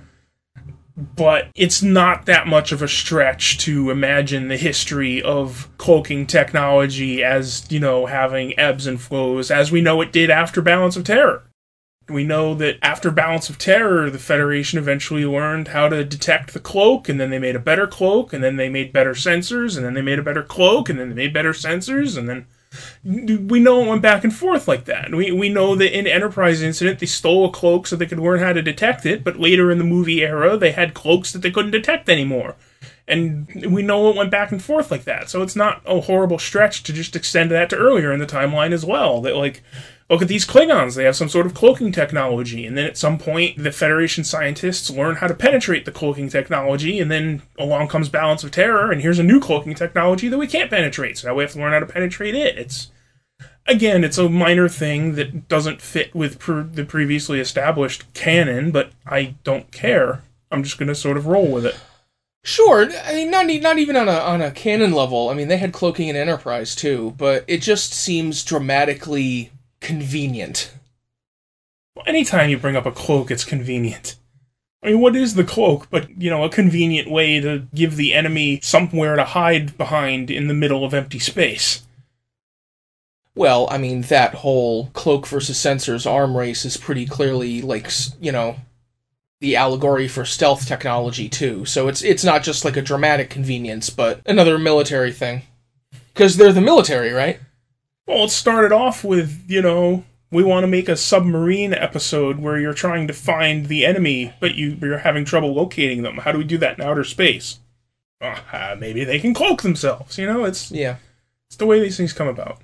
[0.97, 7.23] But it's not that much of a stretch to imagine the history of cloaking technology
[7.23, 11.05] as, you know, having ebbs and flows, as we know it did after Balance of
[11.05, 11.43] Terror.
[12.09, 16.61] We know that after Balance of Terror, the Federation eventually learned how to detect the
[16.61, 19.85] cloak, and then they made a better cloak, and then they made better sensors, and
[19.85, 22.47] then they made a better cloak, and then they made better sensors, and then
[23.05, 25.15] we know it went back and forth like that.
[25.15, 28.41] We we know that in Enterprise incident they stole a cloak so they could learn
[28.41, 31.51] how to detect it, but later in the movie era they had cloaks that they
[31.51, 32.57] couldn't detect anymore.
[33.09, 35.31] And we know it went back and forth like that.
[35.31, 38.73] So it's not a horrible stretch to just extend that to earlier in the timeline
[38.73, 39.21] as well.
[39.21, 39.63] That like
[40.09, 43.19] look at these Klingons, they have some sort of cloaking technology, and then at some
[43.19, 48.09] point the Federation scientists learn how to penetrate the cloaking technology, and then along comes
[48.09, 51.35] Balance of Terror, and here's a new cloaking technology that we can't penetrate, so now
[51.35, 52.57] we have to learn how to penetrate it.
[52.57, 52.91] It's
[53.67, 56.39] again, it's a minor thing that doesn't fit with
[56.75, 60.23] the previously established canon, but I don't care.
[60.53, 61.79] I'm just gonna sort of roll with it.
[62.45, 65.31] Sure, I mean not not even on a on a canon level.
[65.31, 69.51] I mean they had cloaking in Enterprise too, but it just seems dramatically
[69.81, 70.73] convenient.
[72.07, 74.17] Anytime you bring up a cloak, it's convenient.
[74.83, 78.13] I mean, what is the cloak but, you know, a convenient way to give the
[78.13, 81.83] enemy somewhere to hide behind in the middle of empty space?
[83.37, 88.33] Well, I mean that whole cloak versus sensors arm race is pretty clearly like you
[88.33, 88.57] know
[89.41, 91.67] the allegory for stealth technology too.
[91.67, 95.43] So it's it's not just like a dramatic convenience, but another military thing.
[96.15, 97.39] Because they're the military, right?
[98.07, 102.59] Well, it started off with, you know, we want to make a submarine episode where
[102.59, 106.19] you're trying to find the enemy, but you, you're having trouble locating them.
[106.19, 107.61] How do we do that in outer space?
[108.21, 110.45] Uh, maybe they can cloak themselves, you know?
[110.45, 110.97] It's Yeah.
[111.49, 112.61] It's the way these things come about.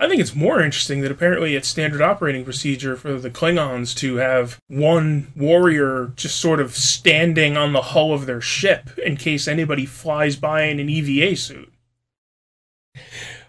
[0.00, 4.16] I think it's more interesting that apparently it's standard operating procedure for the Klingons to
[4.16, 9.48] have one warrior just sort of standing on the hull of their ship in case
[9.48, 11.72] anybody flies by in an EVA suit.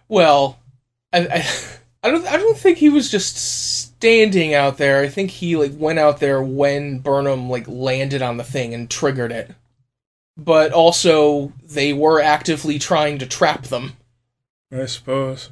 [0.08, 0.58] Well,
[1.14, 1.48] I, I
[2.02, 5.02] I don't I don't think he was just standing out there.
[5.02, 8.90] I think he like went out there when Burnham like landed on the thing and
[8.90, 9.52] triggered it.
[10.38, 13.98] But also they were actively trying to trap them.
[14.72, 15.50] I suppose.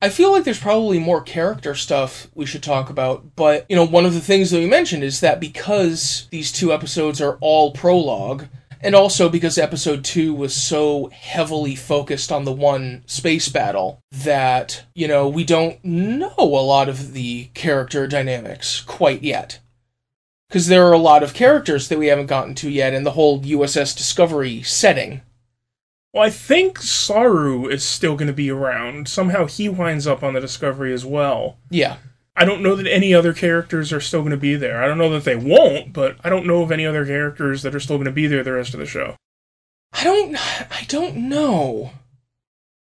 [0.00, 3.86] I feel like there's probably more character stuff we should talk about, but you know,
[3.86, 7.72] one of the things that we mentioned is that because these two episodes are all
[7.72, 8.46] prologue,
[8.82, 14.84] and also because episode 2 was so heavily focused on the one space battle that,
[14.94, 19.60] you know, we don't know a lot of the character dynamics quite yet.
[20.48, 23.12] Because there are a lot of characters that we haven't gotten to yet in the
[23.12, 25.22] whole USS Discovery setting.
[26.12, 29.08] Well, I think Saru is still going to be around.
[29.08, 31.56] Somehow he winds up on the Discovery as well.
[31.70, 31.96] Yeah.
[32.34, 34.82] I don't know that any other characters are still going to be there.
[34.82, 37.74] I don't know that they won't, but I don't know of any other characters that
[37.74, 39.16] are still going to be there the rest of the show.
[39.92, 40.36] I don't
[40.72, 41.92] I don't know.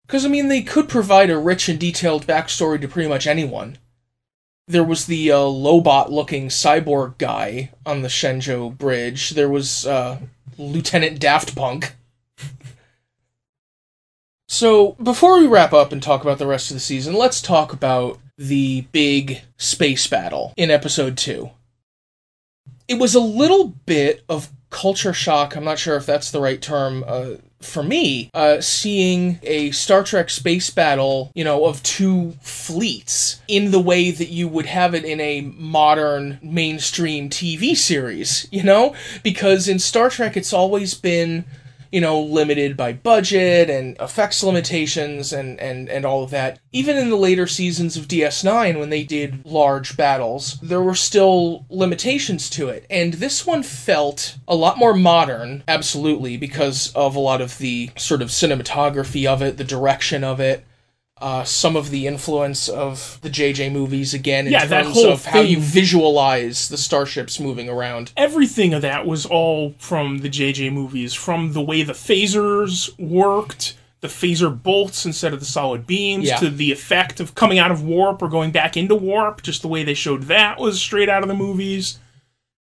[0.08, 3.80] Cuz I mean they could provide a rich and detailed backstory to pretty much anyone.
[4.68, 9.32] There was the uh, Lobot looking cyborg guy on the Shenzhou bridge.
[9.32, 10.20] There was uh,
[10.60, 11.96] Lieutenant Daft Punk.
[14.48, 17.74] So, before we wrap up and talk about the rest of the season, let's talk
[17.74, 21.52] about the big space battle in episode 2.
[22.88, 26.62] It was a little bit of culture shock, I'm not sure if that's the right
[26.62, 27.32] term, uh,
[27.62, 33.72] for me, uh, seeing a Star Trek space battle, you know, of two fleets in
[33.72, 38.96] the way that you would have it in a modern mainstream TV series, you know?
[39.22, 41.44] Because in Star Trek, it's always been
[41.92, 46.60] you know, limited by budget and effects limitations and, and, and all of that.
[46.72, 51.66] Even in the later seasons of DS9, when they did large battles, there were still
[51.70, 52.86] limitations to it.
[52.90, 57.92] And this one felt a lot more modern, absolutely, because of a lot of the
[57.98, 60.66] sort of cinematography of it, the direction of it.
[61.22, 65.12] Uh, some of the influence of the JJ movies again in Yeah, that terms whole
[65.12, 68.14] of how you visualize the starships moving around.
[68.16, 73.76] Everything of that was all from the JJ movies, from the way the phasers worked,
[74.00, 76.38] the phaser bolts instead of the solid beams, Yeah.
[76.38, 79.42] to the effect of coming out of warp or going back into warp.
[79.44, 82.00] Just the way they showed that was straight out of the movies.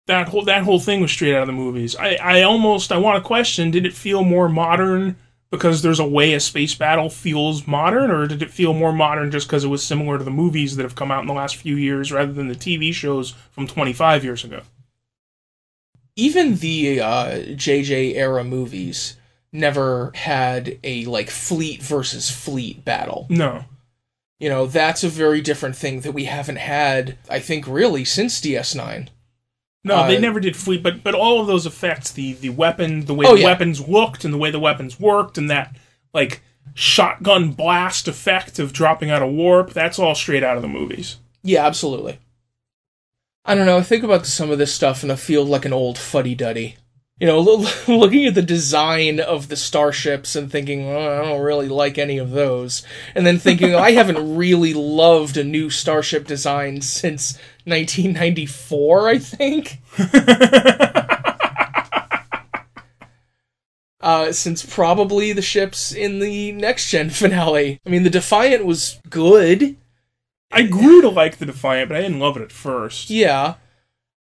[0.07, 1.95] That whole that whole thing was straight out of the movies.
[1.95, 5.15] I, I almost I want to question: Did it feel more modern
[5.51, 9.29] because there's a way a space battle feels modern, or did it feel more modern
[9.29, 11.57] just because it was similar to the movies that have come out in the last
[11.57, 14.61] few years rather than the TV shows from 25 years ago?
[16.15, 19.17] even the uh, JJ era movies
[19.51, 23.27] never had a like fleet versus fleet battle.
[23.29, 23.65] No.
[24.39, 28.41] You know, that's a very different thing that we haven't had, I think, really since
[28.41, 29.09] DS9.
[29.83, 33.05] No, they Uh, never did fleet, but but all of those effects, the the weapon,
[33.05, 33.47] the way Oh, the yeah.
[33.47, 35.75] weapons looked, and the way the weapons worked, and that
[36.13, 36.41] like
[36.73, 41.17] shotgun blast effect of dropping out of warp, that's all straight out of the movies.
[41.43, 42.19] Yeah, absolutely.
[43.43, 43.77] I don't know.
[43.79, 46.77] I think about some of this stuff and I feel like an old fuddy duddy.
[47.19, 47.39] You know,
[47.87, 52.17] looking at the design of the starships and thinking, well, I don't really like any
[52.19, 52.83] of those.
[53.15, 59.79] And then thinking, I haven't really loved a new starship design since 1994, I think.
[64.01, 67.79] uh, since probably the ships in the next gen finale.
[67.85, 69.77] I mean, the Defiant was good.
[70.51, 73.09] I grew to like the Defiant, but I didn't love it at first.
[73.09, 73.55] Yeah.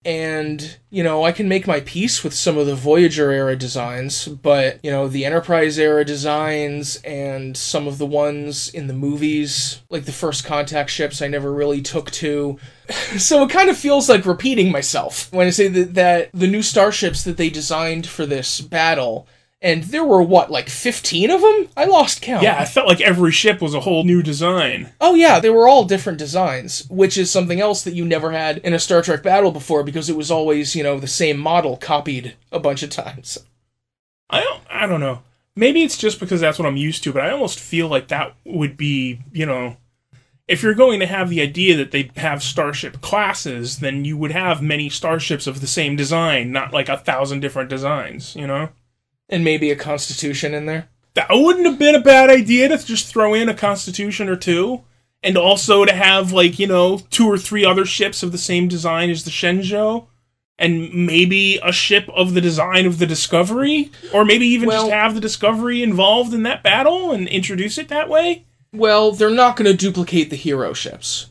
[0.05, 4.27] And, you know, I can make my peace with some of the Voyager era designs,
[4.27, 9.81] but, you know, the Enterprise era designs and some of the ones in the movies,
[9.89, 12.59] like the first contact ships, I never really took to.
[13.17, 16.61] so it kind of feels like repeating myself when I say that, that the new
[16.61, 19.27] starships that they designed for this battle,
[19.63, 21.69] and there were what, like 15 of them?
[21.77, 22.43] I lost count.
[22.43, 24.91] Yeah, I felt like every ship was a whole new design.
[24.99, 28.57] Oh yeah, they were all different designs, which is something else that you never had
[28.57, 31.77] in a Star Trek battle before because it was always, you know, the same model
[31.77, 33.37] copied a bunch of times.
[34.29, 35.21] I don't, I don't know.
[35.55, 38.35] Maybe it's just because that's what I'm used to, but I almost feel like that
[38.43, 39.77] would be, you know,
[40.45, 44.31] if you're going to have the idea that they have starship classes, then you would
[44.31, 48.69] have many starships of the same design, not like a thousand different designs, you know?
[49.33, 50.89] And maybe a constitution in there.
[51.15, 54.83] That wouldn't have been a bad idea to just throw in a constitution or two.
[55.23, 58.67] And also to have, like, you know, two or three other ships of the same
[58.67, 60.05] design as the Shenzhou.
[60.59, 63.91] And maybe a ship of the design of the Discovery.
[64.13, 67.87] Or maybe even Well- just have the Discovery involved in that battle and introduce it
[67.87, 68.43] that way.
[68.71, 71.27] Well, they're not going to duplicate the hero ships.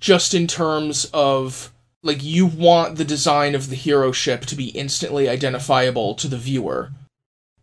[0.00, 1.70] Just in terms of
[2.02, 6.36] like you want the design of the hero ship to be instantly identifiable to the
[6.36, 6.90] viewer.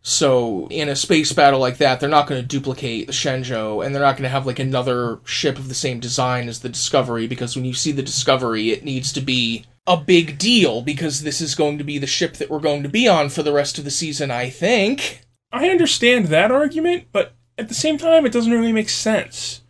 [0.02, 3.94] So, in a space battle like that, they're not going to duplicate the Shenzhou, and
[3.94, 7.26] they're not going to have like another ship of the same design as the Discovery,
[7.26, 11.42] because when you see the Discovery, it needs to be a big deal, because this
[11.42, 13.76] is going to be the ship that we're going to be on for the rest
[13.76, 15.26] of the season, I think.
[15.52, 19.60] I understand that argument, but at the same time, it doesn't really make sense.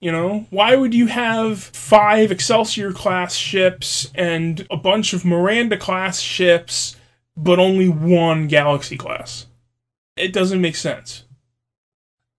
[0.00, 5.76] You know, why would you have five Excelsior class ships and a bunch of Miranda
[5.76, 6.94] class ships,
[7.42, 9.46] but only one Galaxy class?
[10.16, 11.24] It doesn't make sense.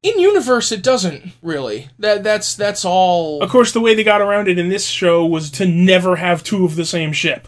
[0.02, 1.90] In universe, it doesn't really.
[2.00, 3.42] That that's that's all.
[3.42, 6.44] Of course, the way they got around it in this show was to never have
[6.44, 7.48] two of the same ship.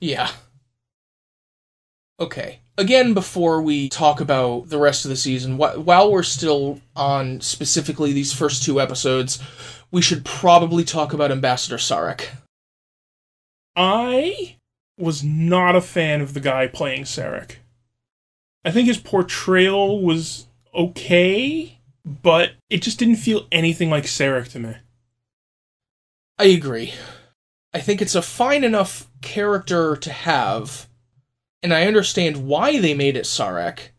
[0.00, 0.30] Yeah.
[2.20, 2.60] Okay.
[2.78, 7.40] Again, before we talk about the rest of the season, wh- while we're still on
[7.40, 9.42] specifically these first two episodes,
[9.90, 12.26] we should probably talk about Ambassador Sarek.
[13.74, 14.56] I
[14.98, 17.56] was not a fan of the guy playing Sarek.
[18.64, 24.58] I think his portrayal was okay, but it just didn't feel anything like Sarek to
[24.58, 24.76] me.
[26.38, 26.94] I agree.
[27.72, 30.88] I think it's a fine enough character to have,
[31.62, 33.90] and I understand why they made it Sarek,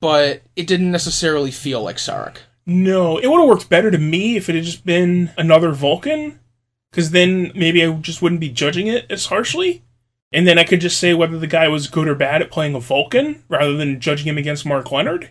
[0.00, 2.38] but it didn't necessarily feel like Sarek.
[2.66, 6.38] No, it would have worked better to me if it had just been another Vulcan,
[6.90, 9.82] because then maybe I just wouldn't be judging it as harshly.
[10.32, 12.74] And then I could just say whether the guy was good or bad at playing
[12.74, 15.30] a Vulcan, rather than judging him against Mark Lenard.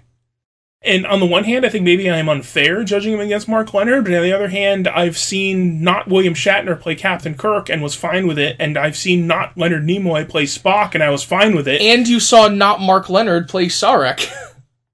[0.81, 4.03] And on the one hand, I think maybe I'm unfair judging him against Mark Lenard,
[4.05, 7.95] but on the other hand, I've seen not William Shatner play Captain Kirk and was
[7.95, 11.55] fine with it, and I've seen not Leonard Nimoy play Spock and I was fine
[11.55, 11.81] with it.
[11.81, 14.31] And you saw not Mark Lenard play Sarek.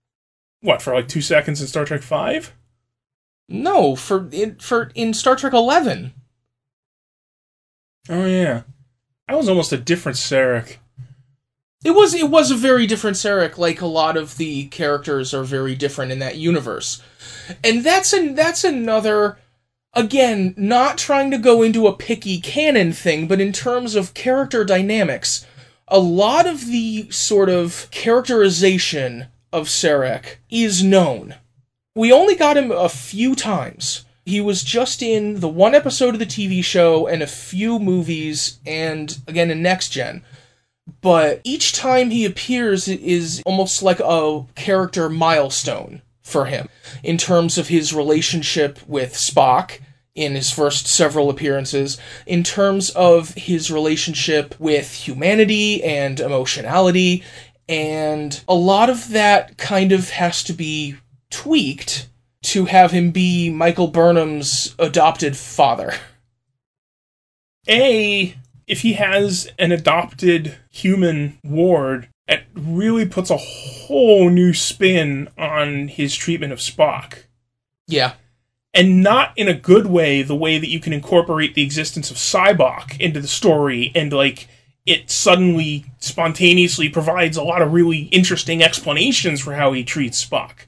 [0.61, 2.53] what for like two seconds in Star Trek Five?
[3.49, 6.13] No, for in, for in Star Trek Eleven.
[8.09, 8.63] Oh yeah,
[9.27, 10.77] that was almost a different Sarek.
[11.83, 13.57] It was it was a very different Sarek.
[13.57, 17.01] Like a lot of the characters are very different in that universe,
[17.63, 19.37] and that's an that's another.
[19.95, 24.63] Again, not trying to go into a picky canon thing, but in terms of character
[24.63, 25.45] dynamics,
[25.87, 31.35] a lot of the sort of characterization of Sarek is known.
[31.95, 34.03] We only got him a few times.
[34.25, 38.59] He was just in the one episode of the TV show and a few movies,
[38.65, 40.23] and again in Next Gen.
[41.01, 46.69] But each time he appears is almost like a character milestone for him
[47.03, 49.79] in terms of his relationship with Spock
[50.15, 57.23] in his first several appearances, in terms of his relationship with humanity and emotionality,
[57.67, 60.95] and a lot of that kind of has to be
[61.31, 62.07] tweaked
[62.43, 65.93] to have him be Michael Burnham's adopted father.
[67.67, 68.35] A,
[68.67, 75.87] if he has an adopted human ward, it really puts a whole new spin on
[75.87, 77.23] his treatment of Spock.
[77.87, 78.13] Yeah.
[78.73, 82.17] And not in a good way, the way that you can incorporate the existence of
[82.17, 84.47] Sybok into the story and, like,
[84.85, 90.65] it suddenly spontaneously provides a lot of really interesting explanations for how he treats Spock.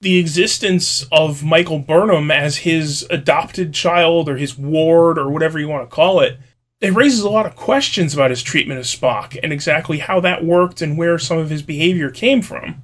[0.00, 5.68] The existence of Michael Burnham as his adopted child or his ward or whatever you
[5.68, 6.38] want to call it,
[6.80, 10.44] it raises a lot of questions about his treatment of Spock and exactly how that
[10.44, 12.82] worked and where some of his behavior came from.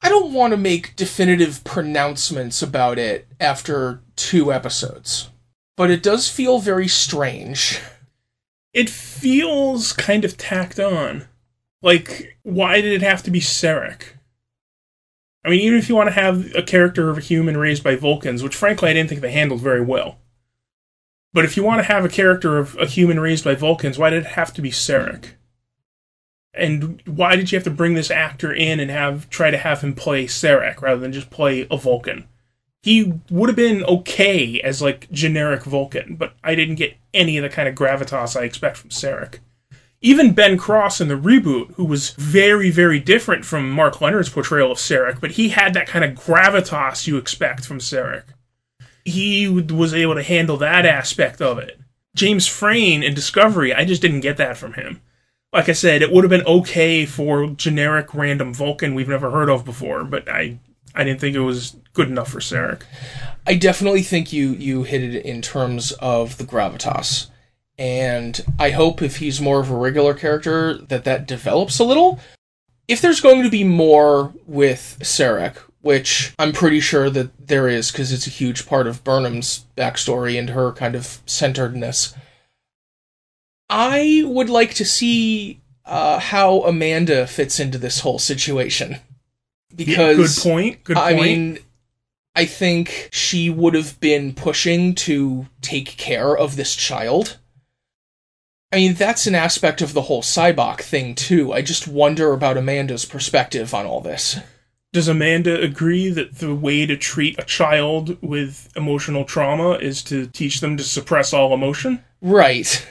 [0.00, 5.28] I don't want to make definitive pronouncements about it after two episodes,
[5.76, 7.80] but it does feel very strange.
[8.72, 11.26] It feels kind of tacked on.
[11.82, 14.14] Like, why did it have to be Sarek?
[15.44, 17.96] I mean, even if you want to have a character of a human raised by
[17.96, 20.18] Vulcans, which frankly I didn't think they handled very well.
[21.32, 24.10] But if you want to have a character of a human raised by Vulcans, why
[24.10, 25.34] did it have to be Sarek?
[26.52, 29.82] And why did you have to bring this actor in and have try to have
[29.82, 32.26] him play Sarek rather than just play a Vulcan?
[32.82, 37.42] He would have been okay as like generic Vulcan, but I didn't get any of
[37.42, 39.38] the kind of gravitas I expect from Sarek.
[40.02, 44.72] Even Ben Cross in the reboot, who was very, very different from Mark Lenard's portrayal
[44.72, 48.24] of Sarek, but he had that kind of gravitas you expect from Sarek.
[49.04, 51.78] He was able to handle that aspect of it.
[52.14, 55.00] James Frain in Discovery, I just didn't get that from him
[55.52, 59.50] like I said, it would have been okay for generic random Vulcan we've never heard
[59.50, 60.58] of before, but I
[60.94, 62.82] I didn't think it was good enough for Sarek.
[63.46, 67.26] I definitely think you you hit it in terms of the gravitas.
[67.80, 72.20] And I hope if he's more of a regular character that that develops a little.
[72.86, 77.90] If there's going to be more with Sarek, which I'm pretty sure that there is
[77.90, 82.14] because it's a huge part of Burnham's backstory and her kind of centeredness.
[83.70, 88.96] I would like to see uh, how Amanda fits into this whole situation.
[89.74, 90.84] Because good point.
[90.84, 91.06] Good point.
[91.06, 91.58] I mean,
[92.36, 97.38] I think she would have been pushing to take care of this child.
[98.72, 101.52] I mean, that's an aspect of the whole Sybok thing too.
[101.52, 104.38] I just wonder about Amanda's perspective on all this.
[104.92, 110.26] Does Amanda agree that the way to treat a child with emotional trauma is to
[110.26, 112.04] teach them to suppress all emotion?
[112.20, 112.86] Right.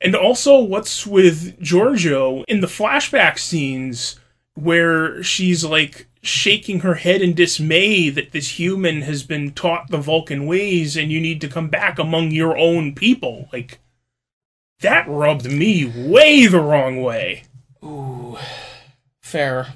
[0.00, 4.18] And also, what's with Georgiou in the flashback scenes
[4.54, 9.98] where she's like shaking her head in dismay that this human has been taught the
[9.98, 13.48] Vulcan ways and you need to come back among your own people?
[13.52, 13.80] Like,
[14.80, 17.44] that rubbed me way the wrong way.
[17.84, 18.38] Ooh,
[19.20, 19.74] fair.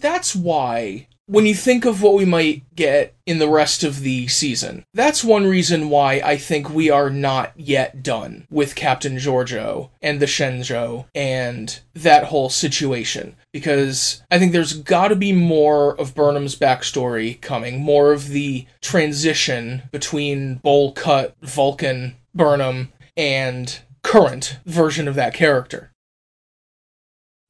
[0.00, 4.28] That's why when you think of what we might get in the rest of the
[4.28, 9.88] season, that's one reason why I think we are not yet done with Captain Georgiou
[10.02, 13.36] and the Shenzhou and that whole situation.
[13.52, 18.66] Because I think there's got to be more of Burnham's backstory coming, more of the
[18.82, 25.90] transition between bowl cut Vulcan Burnham and current version of that character.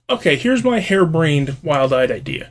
[0.09, 2.51] Okay, here's my harebrained, wild-eyed idea.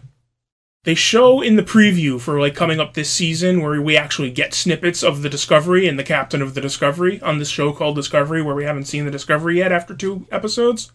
[0.83, 4.53] They show in the preview for like coming up this season where we actually get
[4.53, 8.41] snippets of the Discovery and the captain of the Discovery on this show called Discovery
[8.41, 10.91] where we haven't seen the Discovery yet after two episodes.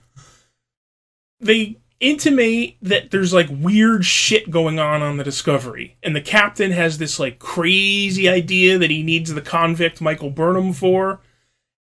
[1.40, 6.72] They intimate that there's like weird shit going on on the Discovery and the captain
[6.72, 11.20] has this like crazy idea that he needs the convict Michael Burnham for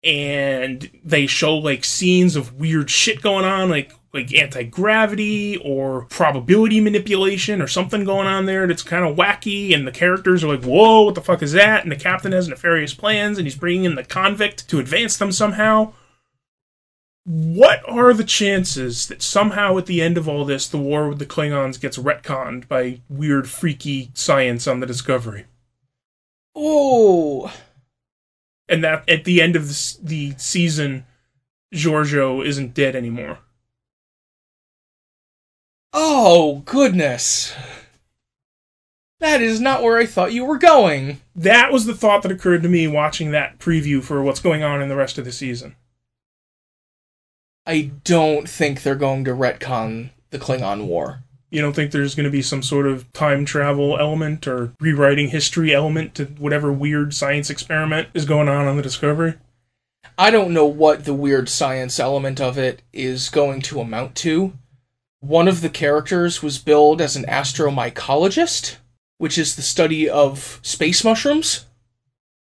[0.05, 6.79] and they show like scenes of weird shit going on like like anti-gravity or probability
[6.79, 10.63] manipulation or something going on there that's kind of wacky and the characters are like
[10.63, 11.83] whoa what the fuck is that?
[11.83, 15.31] And the captain has nefarious plans and he's bringing in the convict to advance them
[15.31, 15.93] somehow.
[17.25, 21.17] What are the chances that somehow at the end of all this the war with
[21.17, 25.45] the klingons gets retconned by weird freaky science on the discovery?
[26.53, 27.51] Oh,
[28.67, 31.05] and that at the end of the, the season
[31.73, 33.39] Georgiou isn't dead anymore
[35.95, 37.53] oh, goodness.
[39.21, 41.21] That is not where I thought you were going.
[41.35, 44.81] that was the thought that occurred to me watching that preview for what's going on
[44.81, 45.75] in the rest of the season.
[47.65, 51.23] I don't think they're going to retcon the Klingon War.
[51.55, 55.29] You don't think there's going to be some sort of time travel element or rewriting
[55.29, 59.35] history element to whatever weird science experiment is going on on the Discovery?
[60.17, 64.51] I don't know what the weird science element of it is going to amount to.
[65.21, 68.75] One of the characters was billed as an astromycologist,
[69.17, 71.67] which is the study of space mushrooms.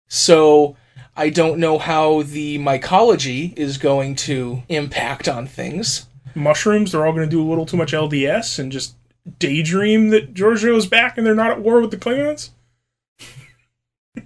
[0.09, 0.75] So
[1.15, 6.07] I don't know how the mycology is going to impact on things.
[6.37, 8.95] Mushrooms, they're all going to do a little too much LDS and just
[9.39, 12.51] daydream that Georgiou's back and they're not at war with the Klingons?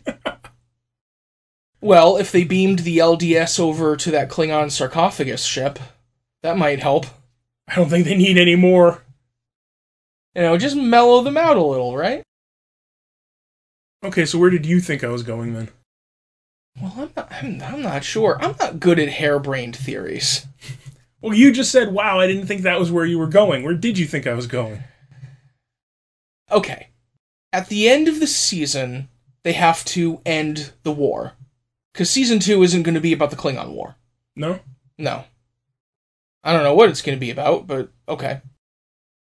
[1.81, 5.79] Well, if they beamed the LDS over to that Klingon sarcophagus ship,
[6.43, 7.07] that might help.
[7.67, 9.03] I don't think they need any more.
[10.35, 12.23] You know, just mellow them out a little, right?
[14.05, 15.69] Okay, so where did you think I was going then?
[16.81, 18.39] Well, I'm not, I'm, I'm not sure.
[18.41, 20.47] I'm not good at harebrained theories.
[21.21, 23.63] Well, you just said, wow, I didn't think that was where you were going.
[23.63, 24.83] Where did you think I was going?
[26.51, 26.89] Okay.
[27.53, 29.09] At the end of the season,
[29.43, 31.33] they have to end the war.
[31.93, 33.97] Because season two isn't going to be about the Klingon War.
[34.37, 34.61] No?
[34.97, 35.25] No.
[36.43, 38.41] I don't know what it's going to be about, but okay.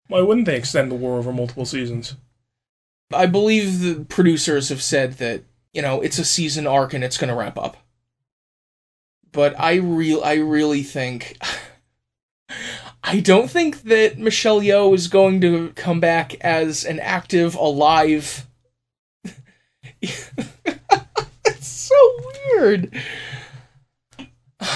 [0.08, 2.16] Why wouldn't they extend the war over multiple seasons?
[3.12, 7.18] I believe the producers have said that, you know, it's a season arc and it's
[7.18, 7.76] going to wrap up.
[9.32, 11.36] But I real I really think
[13.02, 18.46] I don't think that Michelle Yeoh is going to come back as an active, alive.
[20.02, 22.16] it's so
[22.50, 22.94] weird.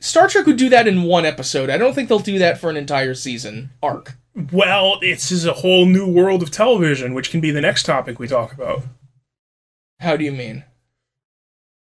[0.00, 1.70] Star Trek would do that in one episode.
[1.70, 4.14] I don't think they'll do that for an entire season arc.
[4.52, 8.18] Well, this is a whole new world of television, which can be the next topic
[8.18, 8.82] we talk about.
[10.00, 10.64] How do you mean?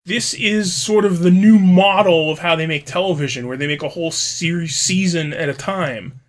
[0.05, 3.83] This is sort of the new model of how they make television, where they make
[3.83, 6.21] a whole series season at a time.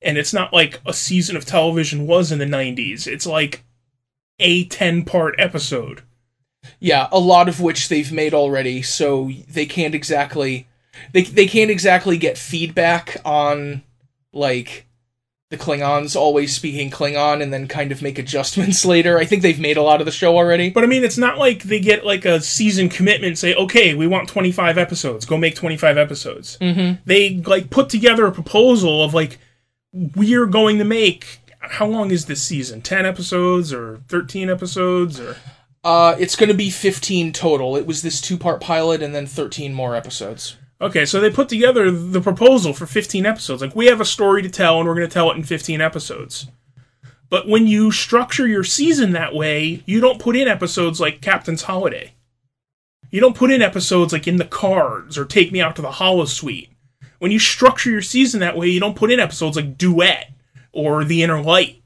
[0.00, 3.08] And it's not like a season of television was in the 90s.
[3.08, 3.64] It's like
[4.38, 6.02] a 10 part episode.
[6.78, 10.66] Yeah, a lot of which they've made already, so they can't exactly
[11.12, 13.82] they they can't exactly get feedback on
[14.32, 14.86] like
[15.50, 19.18] the Klingons always speaking Klingon and then kind of make adjustments later.
[19.18, 20.68] I think they've made a lot of the show already.
[20.70, 24.06] But I mean, it's not like they get like a season commitment say, okay, we
[24.06, 26.58] want 25 episodes, go make 25 episodes.
[26.60, 27.00] Mm-hmm.
[27.06, 29.38] They like put together a proposal of like,
[29.92, 32.82] we're going to make, how long is this season?
[32.82, 35.36] 10 episodes or 13 episodes or.
[35.84, 37.76] Uh, it's going to be 15 total.
[37.76, 40.56] It was this two part pilot and then 13 more episodes.
[40.80, 43.62] Okay, so they put together the proposal for 15 episodes.
[43.62, 45.80] Like, we have a story to tell, and we're going to tell it in 15
[45.80, 46.46] episodes.
[47.30, 51.62] But when you structure your season that way, you don't put in episodes like Captain's
[51.62, 52.12] Holiday.
[53.10, 55.90] You don't put in episodes like In the Cards or Take Me Out to the
[55.90, 56.68] Holosuite.
[57.18, 60.30] When you structure your season that way, you don't put in episodes like Duet
[60.72, 61.82] or The Inner Light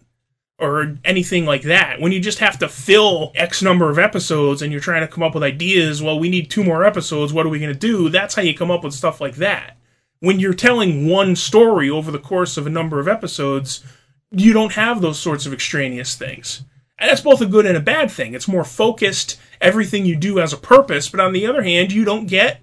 [0.62, 2.00] or anything like that.
[2.00, 5.24] When you just have to fill X number of episodes and you're trying to come
[5.24, 8.08] up with ideas, well, we need two more episodes, what are we going to do?
[8.08, 9.76] That's how you come up with stuff like that.
[10.20, 13.84] When you're telling one story over the course of a number of episodes,
[14.30, 16.62] you don't have those sorts of extraneous things.
[16.96, 18.32] And that's both a good and a bad thing.
[18.32, 22.04] It's more focused, everything you do has a purpose, but on the other hand, you
[22.04, 22.60] don't get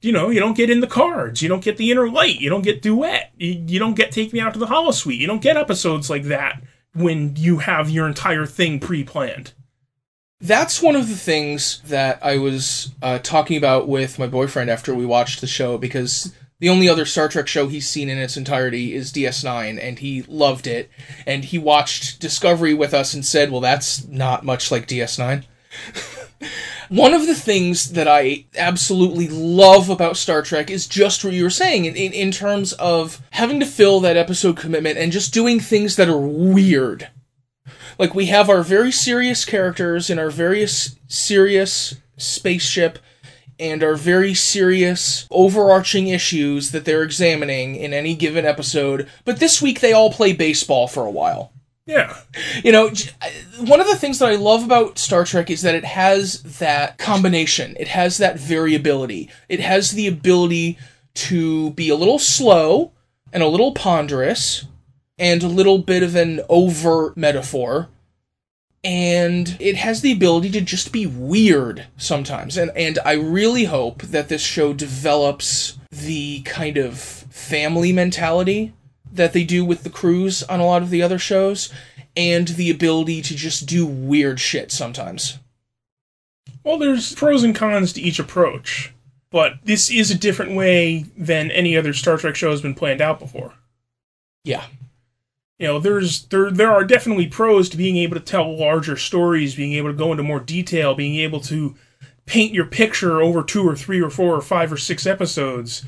[0.00, 2.50] you know, you don't get in the cards, you don't get the inner light, you
[2.50, 5.16] don't get duet, you, you don't get take me out to the holosuite.
[5.16, 6.62] you don't get episodes like that
[6.94, 9.52] when you have your entire thing pre-planned.
[10.40, 14.94] That's one of the things that I was uh, talking about with my boyfriend after
[14.94, 18.36] we watched the show because the only other Star Trek show he's seen in its
[18.36, 20.90] entirety is DS9, and he loved it.
[21.26, 25.44] And he watched Discovery with us and said, Well, that's not much like DS9.
[26.88, 31.44] One of the things that I absolutely love about Star Trek is just what you
[31.44, 35.32] were saying in, in, in terms of having to fill that episode commitment and just
[35.32, 37.08] doing things that are weird.
[37.98, 42.98] Like, we have our very serious characters in our various serious spaceship
[43.58, 49.62] and our very serious overarching issues that they're examining in any given episode, but this
[49.62, 51.52] week they all play baseball for a while.
[51.86, 52.16] Yeah.
[52.62, 52.90] You know,
[53.58, 56.96] one of the things that I love about Star Trek is that it has that
[56.96, 57.76] combination.
[57.78, 59.30] It has that variability.
[59.48, 60.78] It has the ability
[61.14, 62.92] to be a little slow
[63.32, 64.64] and a little ponderous
[65.18, 67.88] and a little bit of an overt metaphor.
[68.82, 72.56] And it has the ability to just be weird sometimes.
[72.56, 78.72] And and I really hope that this show develops the kind of family mentality
[79.14, 81.72] that they do with the crews on a lot of the other shows
[82.16, 85.38] and the ability to just do weird shit sometimes.
[86.62, 88.92] Well, there's pros and cons to each approach,
[89.30, 93.00] but this is a different way than any other Star Trek show has been planned
[93.00, 93.54] out before.
[94.44, 94.64] Yeah.
[95.58, 99.54] You know, there's there there are definitely pros to being able to tell larger stories,
[99.54, 101.74] being able to go into more detail, being able to
[102.26, 105.84] paint your picture over two or three or four or five or six episodes,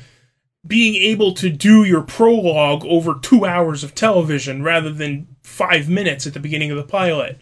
[0.67, 6.27] being able to do your prologue over two hours of television rather than five minutes
[6.27, 7.39] at the beginning of the pilot.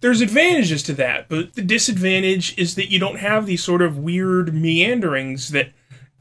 [0.00, 3.98] There's advantages to that, but the disadvantage is that you don't have these sort of
[3.98, 5.72] weird meanderings that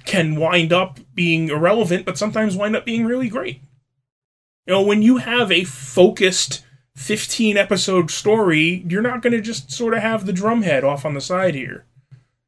[0.05, 3.61] can wind up being irrelevant, but sometimes wind up being really great.
[4.65, 6.65] You know, when you have a focused
[6.95, 11.13] 15 episode story, you're not going to just sort of have the drumhead off on
[11.13, 11.85] the side here.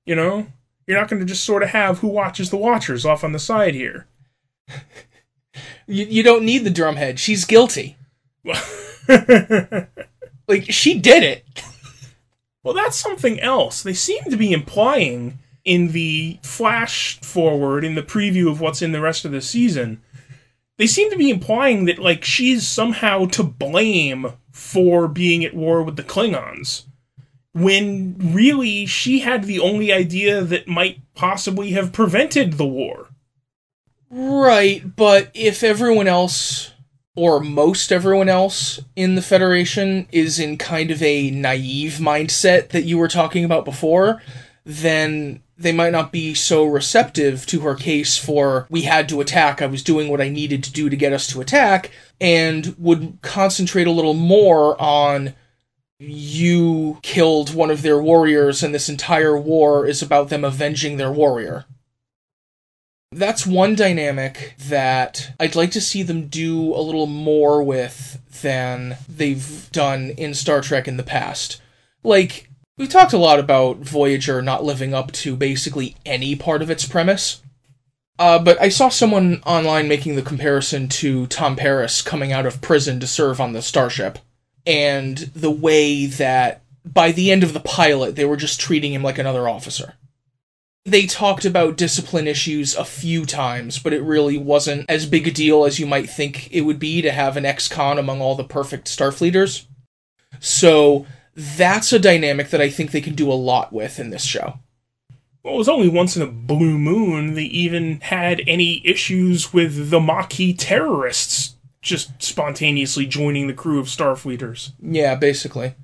[0.05, 0.47] You know?
[0.89, 3.37] You're not going to just sort of have who watches the Watchers off on the
[3.37, 4.07] side here.
[5.85, 7.19] You, you don't need the drumhead.
[7.19, 7.95] She's guilty.
[8.43, 8.63] like,
[10.71, 11.45] she did it.
[12.63, 13.83] Well, that's something else.
[13.83, 18.91] They seem to be implying in the flash forward in the preview of what's in
[18.91, 20.01] the rest of the season.
[20.77, 25.83] They seem to be implying that like she's somehow to blame for being at war
[25.83, 26.85] with the Klingons.
[27.53, 33.07] When really she had the only idea that might possibly have prevented the war.
[34.11, 36.73] Right, but if everyone else,
[37.15, 42.85] or most everyone else in the Federation, is in kind of a naive mindset that
[42.85, 44.21] you were talking about before,
[44.63, 49.61] then they might not be so receptive to her case for we had to attack,
[49.61, 53.19] I was doing what I needed to do to get us to attack, and would
[53.21, 55.35] concentrate a little more on
[55.99, 61.11] you killed one of their warriors and this entire war is about them avenging their
[61.11, 61.65] warrior.
[63.11, 68.97] That's one dynamic that I'd like to see them do a little more with than
[69.09, 71.59] they've done in Star Trek in the past.
[72.03, 76.69] Like, we talked a lot about Voyager not living up to basically any part of
[76.69, 77.41] its premise.
[78.19, 82.61] Uh, but I saw someone online making the comparison to Tom Paris coming out of
[82.61, 84.19] prison to serve on the starship,
[84.65, 89.03] and the way that by the end of the pilot they were just treating him
[89.03, 89.95] like another officer
[90.85, 95.31] they talked about discipline issues a few times, but it really wasn't as big a
[95.31, 98.43] deal as you might think it would be to have an ex-con among all the
[98.43, 99.65] perfect Starfleeters.
[100.39, 101.05] So
[101.35, 104.59] that's a dynamic that I think they can do a lot with in this show.
[105.43, 109.89] Well, it was only once in a blue moon they even had any issues with
[109.89, 111.55] the Maquis terrorists
[111.89, 114.71] just spontaneously joining the crew of Starfleeters.
[114.81, 115.75] Yeah, basically.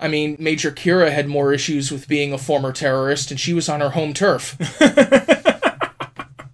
[0.00, 3.68] I mean, Major Kira had more issues with being a former terrorist, and she was
[3.68, 4.56] on her home turf.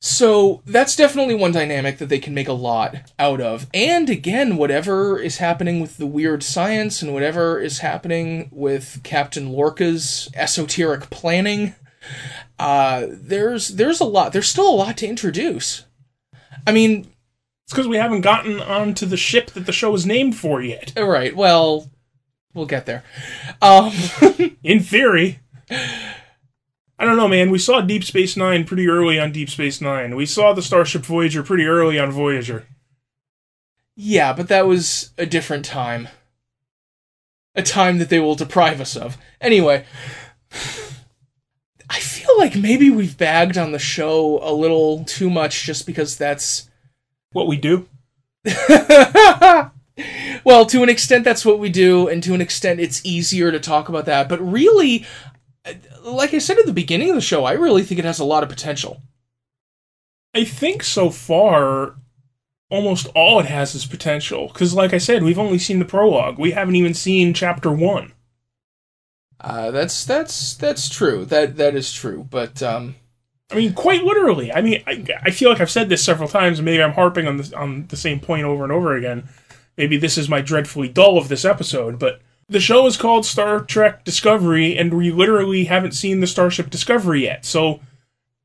[0.00, 3.66] so that's definitely one dynamic that they can make a lot out of.
[3.74, 9.48] And again, whatever is happening with the weird science and whatever is happening with Captain
[9.48, 11.74] Lorca's esoteric planning,
[12.60, 14.32] uh, there's there's a lot.
[14.32, 15.86] There's still a lot to introduce.
[16.66, 17.13] I mean,
[17.64, 20.92] It's because we haven't gotten onto the ship that the show is named for yet.
[20.96, 21.34] all right.
[21.34, 21.90] Well,
[22.52, 23.04] we'll get there.
[23.62, 23.92] Um,
[24.62, 25.40] In theory.
[25.70, 27.50] I don't know, man.
[27.50, 30.14] We saw Deep Space Nine pretty early on Deep Space Nine.
[30.14, 32.66] We saw the Starship Voyager pretty early on Voyager.
[33.96, 36.08] Yeah, but that was a different time.
[37.54, 39.16] A time that they will deprive us of.
[39.40, 39.84] Anyway,
[41.90, 46.16] I feel like maybe we've bagged on the show a little too much just because
[46.16, 46.68] that's.
[47.34, 47.88] What we do?
[50.44, 53.58] well, to an extent, that's what we do, and to an extent, it's easier to
[53.58, 54.28] talk about that.
[54.28, 55.04] But really,
[56.04, 58.24] like I said at the beginning of the show, I really think it has a
[58.24, 59.02] lot of potential.
[60.32, 61.96] I think so far,
[62.70, 64.46] almost all it has is potential.
[64.46, 66.38] Because, like I said, we've only seen the prologue.
[66.38, 68.12] We haven't even seen chapter one.
[69.40, 71.24] Uh, that's that's that's true.
[71.24, 72.28] That that is true.
[72.30, 72.94] But um,
[73.54, 74.52] I mean, quite literally.
[74.52, 77.28] I mean, I, I feel like I've said this several times, and maybe I'm harping
[77.28, 79.28] on the on the same point over and over again.
[79.76, 83.60] Maybe this is my dreadfully dull of this episode, but the show is called Star
[83.60, 87.44] Trek Discovery, and we literally haven't seen the Starship Discovery yet.
[87.44, 87.80] So,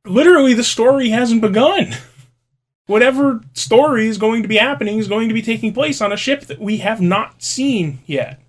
[0.05, 1.95] literally, the story hasn't begun.
[2.85, 6.17] Whatever story is going to be happening is going to be taking place on a
[6.17, 8.39] ship that we have not seen yet.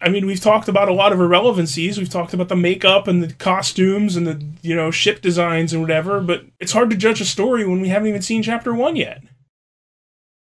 [0.00, 1.98] I mean, we've talked about a lot of irrelevancies.
[1.98, 5.82] We've talked about the makeup and the costumes and the, you know, ship designs and
[5.82, 8.96] whatever, but it's hard to judge a story when we haven't even seen chapter one
[8.96, 9.22] yet.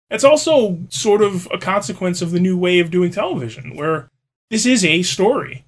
[0.10, 4.10] It's also sort of a consequence of the new way of doing television, where
[4.50, 5.66] this is a story.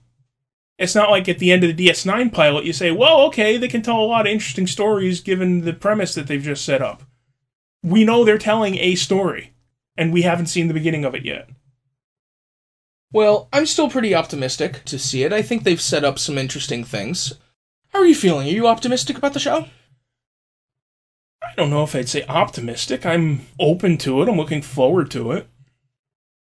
[0.78, 3.68] It's not like at the end of the DS9 pilot you say, well, okay, they
[3.68, 7.04] can tell a lot of interesting stories given the premise that they've just set up.
[7.84, 9.54] We know they're telling a story,
[9.98, 11.50] and we haven't seen the beginning of it yet.
[13.12, 15.34] Well, I'm still pretty optimistic to see it.
[15.34, 17.34] I think they've set up some interesting things.
[17.90, 18.48] How are you feeling?
[18.48, 19.66] Are you optimistic about the show?
[21.42, 23.06] I don't know if I'd say optimistic.
[23.06, 24.30] I'm open to it.
[24.30, 25.48] I'm looking forward to it.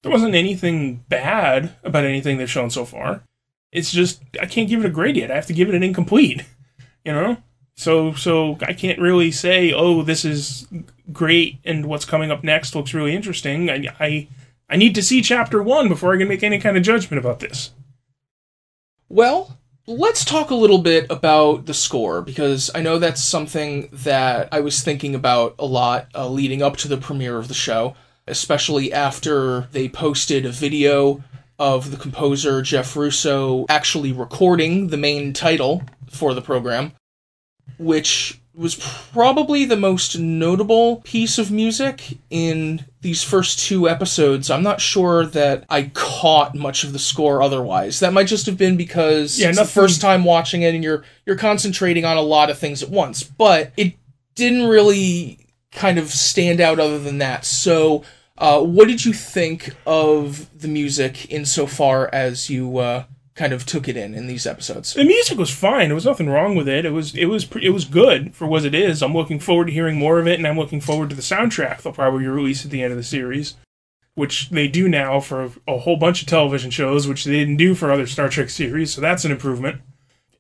[0.04, 3.24] There wasn't anything bad about anything they've shown so far.
[3.72, 5.32] It's just I can't give it a grade yet.
[5.32, 6.44] I have to give it an incomplete.
[7.06, 7.38] You know?
[7.76, 10.68] So so I can't really say, "Oh, this is
[11.14, 14.28] great and what's coming up next looks really interesting." I I
[14.70, 17.40] I need to see chapter 1 before I can make any kind of judgment about
[17.40, 17.72] this.
[19.10, 24.50] Well, let's talk a little bit about the score because I know that's something that
[24.52, 27.96] I was thinking about a lot uh, leading up to the premiere of the show,
[28.28, 31.24] especially after they posted a video
[31.58, 36.92] of the composer Jeff Russo actually recording the main title for the program,
[37.80, 38.76] which was
[39.14, 44.50] probably the most notable piece of music in these first two episodes.
[44.50, 48.00] I'm not sure that I caught much of the score otherwise.
[48.00, 51.04] That might just have been because Yeah, it's the first time watching it and you're
[51.26, 53.22] you're concentrating on a lot of things at once.
[53.22, 53.94] But it
[54.34, 55.40] didn't really
[55.72, 57.46] kind of stand out other than that.
[57.46, 58.04] So
[58.40, 63.04] uh, what did you think of the music insofar as you uh,
[63.38, 64.94] kind of took it in in these episodes?
[64.94, 65.88] The music was fine.
[65.88, 66.86] There was nothing wrong with it.
[66.86, 69.02] It was it was pre- it was good for what it is.
[69.02, 71.82] I'm looking forward to hearing more of it, and I'm looking forward to the soundtrack
[71.82, 73.56] they'll probably release at the end of the series,
[74.16, 77.76] which they do now for a whole bunch of television shows, which they didn't do
[77.76, 78.94] for other Star Trek series.
[78.94, 79.82] So that's an improvement.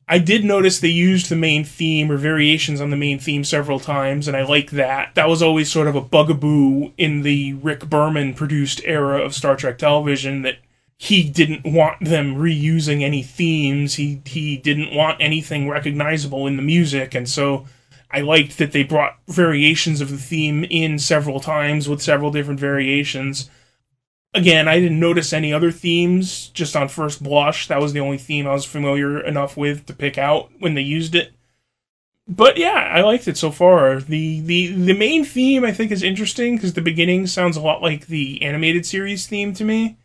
[0.09, 3.79] I did notice they used the main theme or variations on the main theme several
[3.79, 5.13] times, and I like that.
[5.15, 9.57] That was always sort of a bugaboo in the Rick Berman produced era of Star
[9.57, 10.59] Trek television that
[10.97, 13.95] he didn't want them reusing any themes.
[13.95, 17.65] He he didn't want anything recognizable in the music, and so
[18.09, 22.59] I liked that they brought variations of the theme in several times with several different
[22.59, 23.49] variations.
[24.33, 27.67] Again, I didn't notice any other themes just on first blush.
[27.67, 30.81] That was the only theme I was familiar enough with to pick out when they
[30.81, 31.33] used it.
[32.27, 33.99] But yeah, I liked it so far.
[33.99, 37.83] The the the main theme I think is interesting because the beginning sounds a lot
[37.83, 39.97] like the animated series theme to me.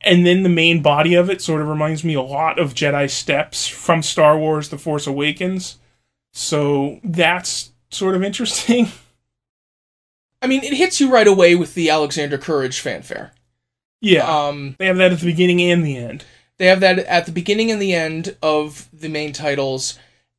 [0.00, 3.08] And then the main body of it sort of reminds me a lot of Jedi
[3.08, 5.78] Steps from Star Wars The Force Awakens.
[6.32, 8.88] So that's sort of interesting.
[10.42, 13.32] I mean, it hits you right away with the Alexander Courage fanfare.
[14.00, 14.26] yeah.
[14.28, 16.24] Um, they have that at the beginning and the end.
[16.58, 19.98] They have that at the beginning and the end of the main titles,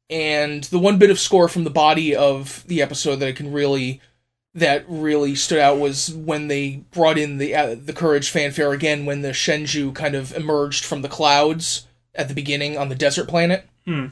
[0.09, 3.51] and the one bit of score from the body of the episode that I can
[3.51, 3.99] really
[4.55, 9.05] that really stood out was when they brought in the uh, the courage fanfare again
[9.05, 13.27] when the Shenzhou kind of emerged from the clouds at the beginning on the desert
[13.27, 14.07] planet Hmm.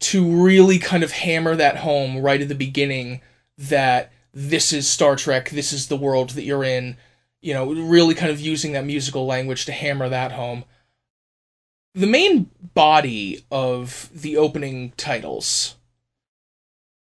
[0.00, 3.20] to really kind of hammer that home right at the beginning
[3.58, 6.96] that this is Star Trek, this is the world that you're in,
[7.40, 10.64] you know, really kind of using that musical language to hammer that home
[11.94, 15.74] the main body of the opening titles.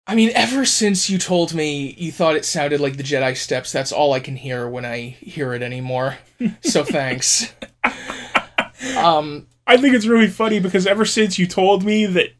[0.06, 3.70] I mean, ever since you told me you thought it sounded like the Jedi Steps,
[3.70, 6.18] that's all I can hear when I hear it anymore.
[6.62, 7.54] So thanks.
[8.96, 12.32] um, I think it's really funny because ever since you told me that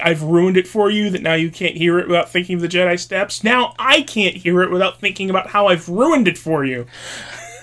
[0.00, 2.68] I've ruined it for you that now you can't hear it without thinking of the
[2.68, 3.42] Jedi steps.
[3.42, 6.86] Now I can't hear it without thinking about how I've ruined it for you.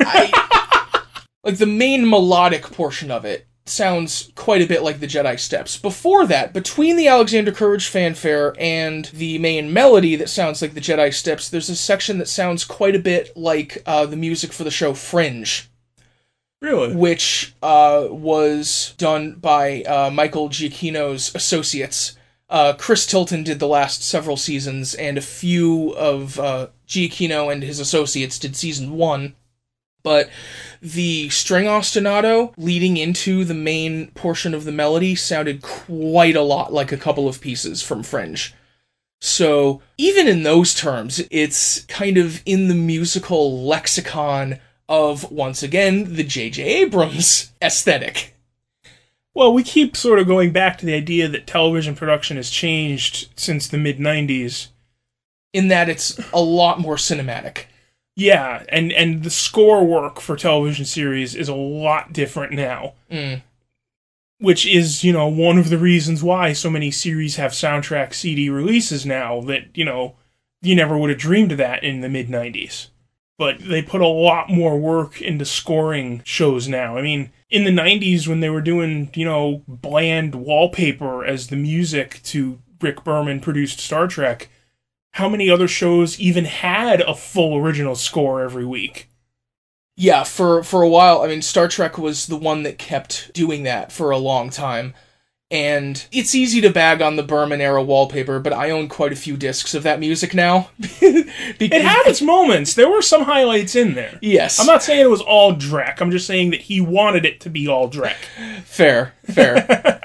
[0.02, 1.02] I,
[1.46, 5.78] like the main melodic portion of it sounds quite a bit like the Jedi Steps.
[5.78, 10.82] Before that, between the Alexander Courage fanfare and the main melody that sounds like the
[10.82, 14.64] Jedi Steps, there's a section that sounds quite a bit like uh, the music for
[14.64, 15.70] the show Fringe.
[16.62, 16.96] Really?
[16.96, 22.18] Which uh, was done by uh, Michael Giacchino's associates.
[22.50, 27.64] Uh, Chris Tilton did the last several seasons, and a few of uh, Giacchino and
[27.64, 29.36] his associates did season one.
[30.06, 30.30] But
[30.84, 36.72] the string ostinato leading into the main portion of the melody sounded quite a lot
[36.72, 38.54] like a couple of pieces from Fringe.
[39.20, 46.14] So, even in those terms, it's kind of in the musical lexicon of, once again,
[46.14, 46.62] the J.J.
[46.62, 48.36] Abrams aesthetic.
[49.34, 53.30] Well, we keep sort of going back to the idea that television production has changed
[53.36, 54.68] since the mid 90s.
[55.52, 57.66] In that it's a lot more cinematic.
[58.16, 62.94] Yeah, and and the score work for television series is a lot different now.
[63.12, 63.42] Mm.
[64.40, 68.50] Which is, you know, one of the reasons why so many series have soundtrack CD
[68.50, 70.16] releases now that, you know,
[70.62, 72.88] you never would have dreamed of that in the mid 90s.
[73.38, 76.98] But they put a lot more work into scoring shows now.
[76.98, 81.58] I mean, in the 90s when they were doing, you know, bland wallpaper as the
[81.58, 84.50] music to Rick Berman produced Star Trek,
[85.16, 89.10] how many other shows even had a full original score every week?
[89.96, 93.64] Yeah, for for a while, I mean Star Trek was the one that kept doing
[93.64, 94.94] that for a long time.
[95.50, 99.16] And it's easy to bag on the Berman era wallpaper, but I own quite a
[99.16, 100.72] few discs of that music now.
[100.80, 102.74] it had its moments.
[102.74, 104.20] There were some highlights in there.
[104.22, 104.60] Yes.
[104.60, 106.02] I'm not saying it was all Drek.
[106.02, 108.18] I'm just saying that he wanted it to be all Drek.
[108.66, 110.02] Fair, fair.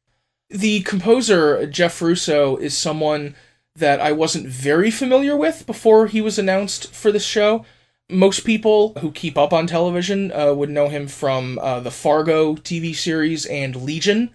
[0.48, 3.34] the composer, Jeff Russo, is someone
[3.76, 7.64] that I wasn't very familiar with before he was announced for this show.
[8.08, 12.54] Most people who keep up on television uh, would know him from uh, the Fargo
[12.54, 14.30] TV series and Legion.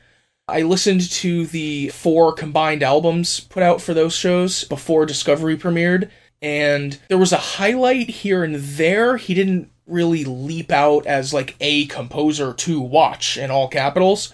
[0.47, 6.09] I listened to the four combined albums put out for those shows before Discovery premiered,
[6.41, 9.17] and there was a highlight here and there.
[9.17, 14.31] He didn't really leap out as like a composer to watch in all capitals,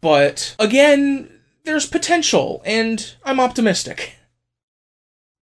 [0.00, 1.28] but again,
[1.64, 4.16] there's potential, and I'm optimistic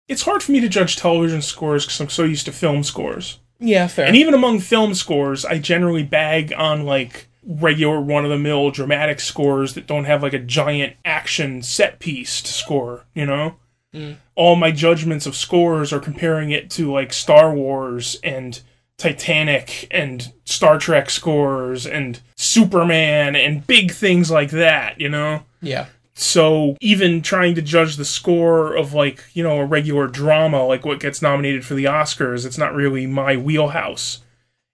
[0.08, 3.38] it's hard for me to judge television scores because I'm so used to film scores.
[3.60, 4.06] Yeah, fair.
[4.06, 8.70] And even among film scores, I generally bag on like regular run of the mill
[8.70, 13.56] dramatic scores that don't have like a giant action set piece to score, you know?
[13.94, 14.16] Mm.
[14.34, 18.60] All my judgments of scores are comparing it to like Star Wars and
[18.98, 25.44] Titanic and Star Trek scores and Superman and big things like that, you know?
[25.62, 25.86] Yeah.
[26.20, 30.84] So even trying to judge the score of like, you know, a regular drama, like
[30.84, 34.18] what gets nominated for the Oscars, it's not really my wheelhouse.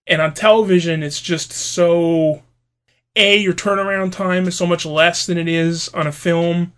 [0.06, 2.42] And on television, it's just so
[3.14, 6.72] A, your turnaround time is so much less than it is on a film.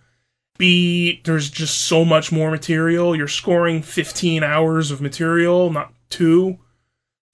[0.58, 3.14] B, there's just so much more material.
[3.14, 6.58] You're scoring 15 hours of material, not two.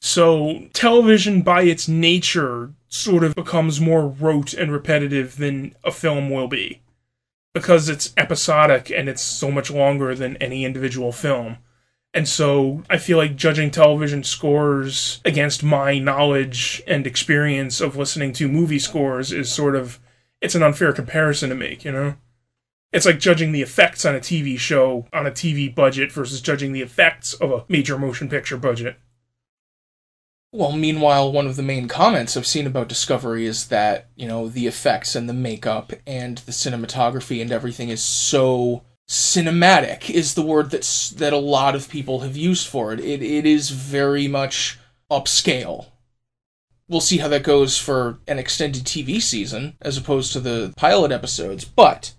[0.02, 6.28] So television by its nature sort of becomes more rote and repetitive than a film
[6.28, 6.81] will be
[7.54, 11.58] because it's episodic and it's so much longer than any individual film.
[12.14, 18.32] And so I feel like judging television scores against my knowledge and experience of listening
[18.34, 19.98] to movie scores is sort of
[20.40, 22.16] it's an unfair comparison to make, you know?
[22.92, 26.72] It's like judging the effects on a TV show on a TV budget versus judging
[26.72, 28.96] the effects of a major motion picture budget.
[30.54, 34.48] Well, meanwhile, one of the main comments I've seen about Discovery is that, you know,
[34.48, 40.42] the effects and the makeup and the cinematography and everything is so cinematic is the
[40.42, 43.00] word that's that a lot of people have used for it.
[43.00, 44.78] It it is very much
[45.10, 45.86] upscale.
[46.86, 51.12] We'll see how that goes for an extended TV season as opposed to the pilot
[51.12, 52.12] episodes, but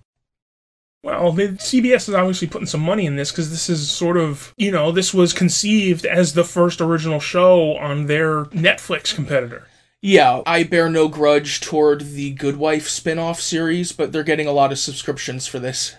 [1.04, 4.54] well, the, CBS is obviously putting some money in this because this is sort of,
[4.58, 9.68] you know, this was conceived as the first original show on their Netflix competitor.
[10.02, 14.48] Yeah, I bear no grudge toward the Good Wife spin off series, but they're getting
[14.48, 15.96] a lot of subscriptions for this.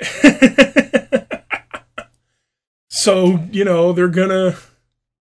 [2.88, 4.56] so, you know, they're gonna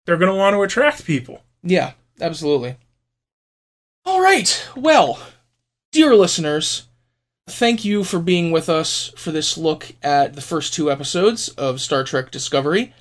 [0.05, 1.43] they're gonna want to attract people.
[1.63, 2.75] Yeah, absolutely.
[4.05, 5.19] All right, well,
[5.93, 6.87] dear listeners,
[7.47, 11.79] thank you for being with us for this look at the first two episodes of
[11.79, 12.93] Star Trek Discovery.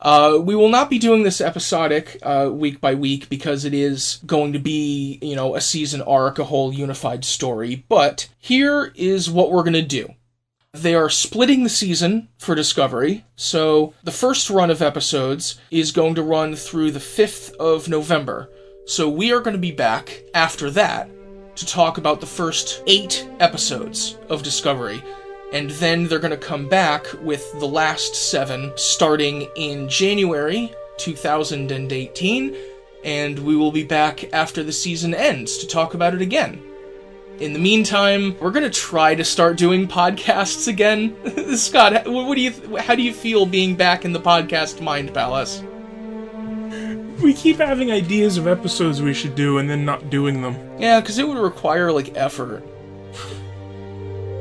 [0.00, 4.18] Uh, we will not be doing this episodic uh, week by week because it is
[4.26, 7.84] going to be, you know, a season arc, a whole unified story.
[7.88, 10.08] But here is what we're going to do.
[10.72, 16.14] They are splitting the season for Discovery, so the first run of episodes is going
[16.14, 18.48] to run through the 5th of November.
[18.86, 21.08] So we are going to be back after that
[21.56, 25.02] to talk about the first eight episodes of Discovery.
[25.52, 32.56] And then they're going to come back with the last seven starting in January 2018.
[33.04, 36.62] And we will be back after the season ends to talk about it again.
[37.40, 41.16] In the meantime, we're gonna try to start doing podcasts again.
[41.56, 45.62] Scott, what do you, how do you feel being back in the podcast mind palace?
[47.22, 50.56] We keep having ideas of episodes we should do and then not doing them.
[50.78, 52.64] Yeah, because it would require like effort.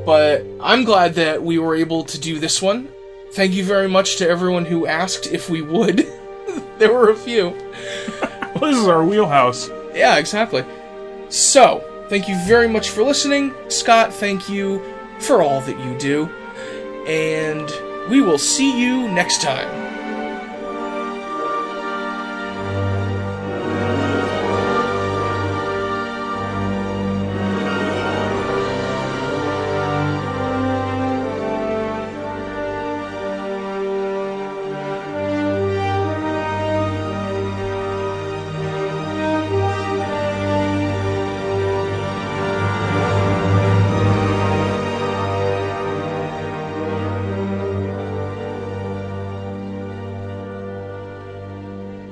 [0.05, 2.89] But I'm glad that we were able to do this one.
[3.33, 6.07] Thank you very much to everyone who asked if we would.
[6.79, 7.55] there were a few.
[8.61, 9.71] This is our wheelhouse.
[9.95, 10.63] Yeah, exactly.
[11.29, 13.55] So, thank you very much for listening.
[13.69, 14.83] Scott, thank you
[15.19, 16.25] for all that you do.
[17.07, 17.67] And
[18.07, 19.90] we will see you next time.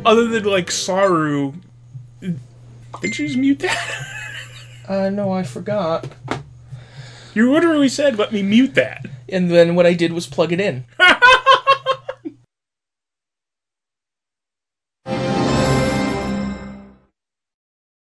[0.09, 1.53] Other than like Saru,
[2.19, 2.39] did
[3.03, 4.07] you just mute that?
[4.87, 6.07] Uh, no, I forgot.
[7.35, 10.59] you literally said, "Let me mute that." And then what I did was plug it
[10.59, 10.85] in.